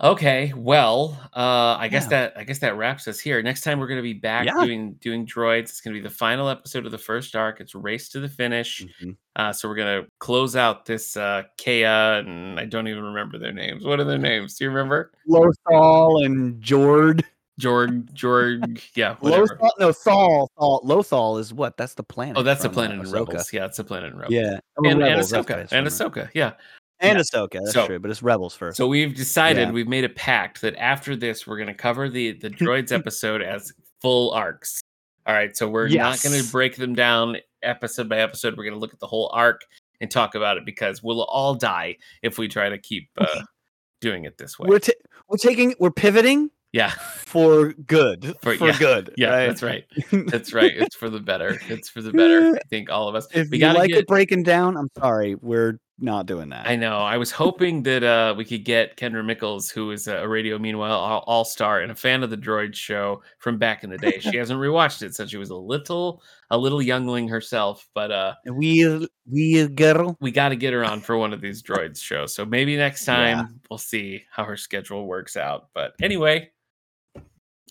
Okay, 0.00 0.52
well, 0.56 1.18
uh, 1.34 1.74
I 1.76 1.88
guess 1.88 2.04
Yeah. 2.04 2.08
that 2.10 2.32
I 2.36 2.44
guess 2.44 2.60
that 2.60 2.76
wraps 2.76 3.08
us 3.08 3.18
here. 3.18 3.42
Next 3.42 3.62
time 3.62 3.80
we're 3.80 3.88
going 3.88 3.98
to 3.98 4.02
be 4.02 4.12
back 4.12 4.46
Yeah. 4.46 4.64
doing 4.64 4.92
doing 5.00 5.26
droids. 5.26 5.62
It's 5.70 5.80
going 5.80 5.92
to 5.92 6.00
be 6.00 6.02
the 6.08 6.14
final 6.14 6.48
episode 6.48 6.86
of 6.86 6.92
the 6.92 6.98
first 6.98 7.34
arc. 7.34 7.60
It's 7.60 7.74
race 7.74 8.08
to 8.10 8.20
the 8.20 8.28
finish. 8.28 8.86
Mhm. 9.02 9.16
Uh, 9.34 9.52
so 9.52 9.68
we're 9.68 9.74
going 9.74 10.04
to 10.04 10.08
close 10.20 10.54
out 10.54 10.84
this 10.84 11.16
uh, 11.16 11.42
Kea, 11.56 11.82
and 11.84 12.60
I 12.60 12.64
don't 12.64 12.86
even 12.86 13.02
remember 13.02 13.38
their 13.38 13.52
names. 13.52 13.84
What 13.84 13.98
are 13.98 14.04
their 14.04 14.18
names? 14.18 14.54
Do 14.56 14.64
you 14.64 14.70
remember? 14.70 15.10
Lothal 15.28 16.24
and 16.24 16.62
Jord. 16.62 17.24
Jorg, 17.60 18.08
Jorg, 18.14 18.80
yeah, 18.94 19.16
whatever. 19.18 19.46
Lothal, 19.48 19.70
no, 19.80 19.90
Thal. 19.92 20.48
Thal. 20.56 20.80
Lothal 20.84 21.40
is 21.40 21.52
what? 21.52 21.76
That's 21.76 21.94
the 21.94 22.04
planet. 22.04 22.36
Oh, 22.36 22.44
that's 22.44 22.62
the 22.62 22.68
from, 22.68 22.78
uh, 22.78 22.86
planet 22.86 23.06
in. 23.06 23.12
Rebels. 23.12 23.52
Yeah, 23.52 23.64
it's 23.64 23.78
the 23.78 23.82
planet 23.82 24.12
in 24.12 24.16
Rebels. 24.16 24.32
Yeah, 24.32 24.60
and, 24.76 24.86
and 24.86 25.00
Rebels, 25.00 25.32
Ahsoka, 25.32 25.66
and. 25.72 25.84
Ahsoka, 25.88 26.30
yeah. 26.34 26.52
And 27.00 27.16
Yeah. 27.18 27.22
Ahsoka, 27.22 27.52
that's 27.60 27.72
So- 27.72 27.86
true, 27.86 27.98
but 27.98 28.10
it's 28.10 28.22
Rebels 28.22 28.54
first. 28.54 28.76
So 28.76 28.86
we've 28.88 29.14
decided 29.14 29.68
Yeah. 29.68 29.72
we've 29.72 29.88
made 29.88 30.04
a 30.04 30.08
pact 30.08 30.60
that 30.62 30.74
after 30.76 31.14
this 31.16 31.46
we're 31.46 31.56
going 31.56 31.68
to 31.68 31.74
cover 31.74 32.08
the 32.08 32.32
the 32.32 32.50
droids 32.50 32.92
episode 32.92 33.42
as 33.42 33.72
full 34.02 34.32
arcs. 34.32 34.80
All 35.26 35.34
right, 35.34 35.54
so 35.56 35.68
we're 35.68 35.88
not 35.88 36.22
going 36.22 36.42
to 36.42 36.50
break 36.50 36.76
them 36.76 36.94
down 36.94 37.36
episode 37.62 38.08
by 38.08 38.18
episode. 38.18 38.56
We're 38.56 38.64
going 38.64 38.74
to 38.74 38.80
look 38.80 38.94
at 38.94 39.00
the 39.00 39.06
whole 39.06 39.30
arc 39.34 39.60
and 40.00 40.10
talk 40.10 40.34
about 40.34 40.56
it 40.56 40.64
because 40.64 41.02
we'll 41.02 41.22
all 41.24 41.54
die 41.54 41.96
if 42.22 42.38
we 42.38 42.48
try 42.48 42.68
to 42.70 42.78
keep 42.78 43.08
uh, 43.18 43.42
doing 44.00 44.24
it 44.24 44.38
this 44.38 44.58
way. 44.58 44.68
we're 44.68 44.78
ta- 44.78 44.92
we're 45.28 45.36
taking 45.36 45.74
we're 45.78 45.90
pivoting 45.90 46.50
yeah, 46.72 46.90
for 46.90 47.72
good. 47.72 48.36
For- 48.42 48.54
For, 48.56 48.66
yeah, 48.68 48.78
good. 48.78 49.14
yeah, 49.16 49.28
right? 49.30 49.46
that's 49.48 49.62
right. 49.62 49.84
That's 50.12 50.52
right. 50.54 50.72
It's 50.76 50.94
for 50.96 51.08
the 51.10 51.18
better. 51.20 51.58
It's 51.68 51.88
for 51.88 52.00
the 52.02 52.12
better. 52.12 52.56
I 52.56 52.60
think 52.70 52.90
all 52.90 53.08
of 53.08 53.14
us. 53.14 53.26
If 53.34 53.48
we 53.50 53.58
you 53.58 53.66
like 53.72 53.88
get. 53.90 53.98
it 54.00 54.06
breaking 54.06 54.42
down, 54.44 54.76
I'm 54.76 54.88
sorry, 54.98 55.34
we're 55.36 55.78
not 56.00 56.26
doing 56.26 56.48
that. 56.50 56.68
I 56.68 56.76
know. 56.76 56.98
I 56.98 57.16
was 57.16 57.30
hoping 57.30 57.82
that 57.82 58.02
uh, 58.04 58.34
we 58.36 58.44
could 58.44 58.64
get 58.64 58.96
Kendra 58.96 59.24
Mickles, 59.24 59.68
who 59.70 59.90
is 59.90 60.06
a 60.06 60.26
Radio 60.28 60.58
Meanwhile 60.58 61.24
all 61.26 61.44
star 61.44 61.80
and 61.80 61.90
a 61.90 61.94
fan 61.94 62.22
of 62.22 62.30
the 62.30 62.36
Droid 62.36 62.74
show 62.74 63.22
from 63.38 63.58
back 63.58 63.82
in 63.82 63.90
the 63.90 63.98
day. 63.98 64.18
She 64.20 64.36
hasn't 64.38 64.60
rewatched 64.60 65.02
it 65.02 65.14
since 65.14 65.30
she 65.30 65.36
was 65.38 65.50
a 65.50 65.56
little, 65.56 66.22
a 66.50 66.56
little 66.58 66.80
youngling 66.80 67.26
herself. 67.28 67.88
But 67.94 68.12
uh, 68.12 68.34
we 68.46 69.08
we 69.30 69.66
girl. 69.68 70.16
we 70.20 70.30
got 70.30 70.50
to 70.50 70.56
get 70.56 70.72
her 70.72 70.84
on 70.84 71.00
for 71.00 71.18
one 71.18 71.32
of 71.32 71.40
these 71.40 71.62
Droids 71.62 71.98
shows. 72.02 72.34
So 72.34 72.44
maybe 72.44 72.76
next 72.76 73.04
time 73.04 73.38
Yeah. 73.38 73.46
we'll 73.68 73.78
see 73.78 74.22
how 74.30 74.44
her 74.44 74.56
schedule 74.56 75.06
works 75.06 75.36
out. 75.36 75.68
But 75.74 75.94
anyway, 76.00 76.50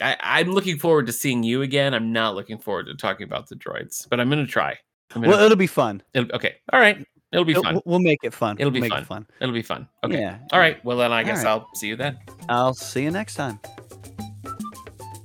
I, 0.02 0.16
I'm 0.20 0.52
looking 0.52 0.78
forward 0.78 1.08
to 1.08 1.14
seeing 1.14 1.44
you 1.44 1.62
again. 1.62 1.94
I'm 1.94 2.12
not 2.12 2.36
looking 2.36 2.58
forward 2.58 2.88
to 2.88 2.96
talking 2.96 3.24
about 3.24 3.48
the 3.48 3.56
Droids, 3.56 4.08
but 4.10 4.20
I'm 4.20 4.30
gonna 4.30 4.46
try. 4.46 4.78
I'm 5.16 5.22
gonna, 5.22 5.30
Well, 5.36 5.46
it'll 5.46 5.56
be 5.58 5.66
fun. 5.68 6.04
it'll- 6.14 6.36
okay, 6.36 6.56
all 6.74 6.80
right, 6.80 7.04
it'll 7.38 7.46
be 7.46 7.54
fun. 7.54 7.82
We'll 7.86 8.00
make 8.00 8.20
it 8.24 8.34
fun. 8.34 8.58
It'll 8.60 8.72
be 8.72 8.82
We'll 8.82 8.90
fun. 8.90 9.02
It 9.02 9.06
fun. 9.06 9.28
It'll 9.40 9.54
be 9.54 9.62
fun. 9.62 9.88
Okay. 10.04 10.20
Yeah. 10.20 10.40
All 10.52 10.60
right. 10.60 10.84
Well, 10.84 10.98
then 10.98 11.12
I 11.12 11.20
All 11.20 11.26
guess 11.26 11.44
right. 11.44 11.48
I'll 11.48 11.70
see 11.76 11.88
you 11.88 11.96
then. 11.96 12.18
I'll 12.50 12.74
see 12.74 13.04
you 13.04 13.12
next 13.12 13.36
time. 13.36 13.60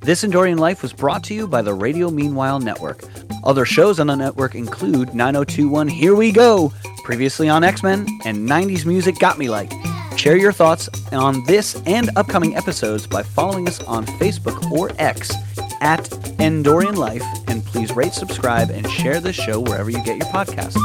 This 0.01 0.25
Endorian 0.25 0.59
Life 0.59 0.83
was 0.83 0.93
brought 0.93 1.23
to 1.25 1.35
you 1.35 1.47
by 1.47 1.63
the 1.63 1.73
Radio 1.73 2.11
Meanwhile 2.11 2.59
Network. 2.59 3.05
Other 3.45 3.65
shows 3.65 4.01
on 4.01 4.09
the 4.09 4.17
network 4.17 4.55
include 4.55 5.15
9021 5.15 5.89
Here 5.89 6.15
We 6.15 6.33
Go, 6.33 6.73
previously 7.05 7.49
on 7.49 7.65
X 7.65 7.83
Men, 7.83 8.07
and 8.25 8.49
90s 8.49 8.85
Music 8.85 9.19
Got 9.19 9.39
Me 9.39 9.49
Like. 9.49 9.73
Share 10.17 10.37
your 10.37 10.53
thoughts 10.53 10.89
on 11.13 11.45
this 11.47 11.81
and 11.87 12.11
upcoming 12.17 12.57
episodes 12.57 13.07
by 13.07 13.23
following 13.23 13.67
us 13.67 13.83
on 13.85 14.05
Facebook 14.07 14.71
or 14.71 14.91
X 14.99 15.33
at 15.81 16.05
Endorian 16.39 16.97
Life, 16.97 17.25
and 17.49 17.65
please 17.65 17.93
rate, 17.93 18.13
subscribe, 18.13 18.71
and 18.71 18.89
share 18.91 19.21
this 19.21 19.37
show 19.37 19.61
wherever 19.61 19.91
you 19.91 20.03
get 20.05 20.17
your 20.17 20.27
podcasts. 20.27 20.79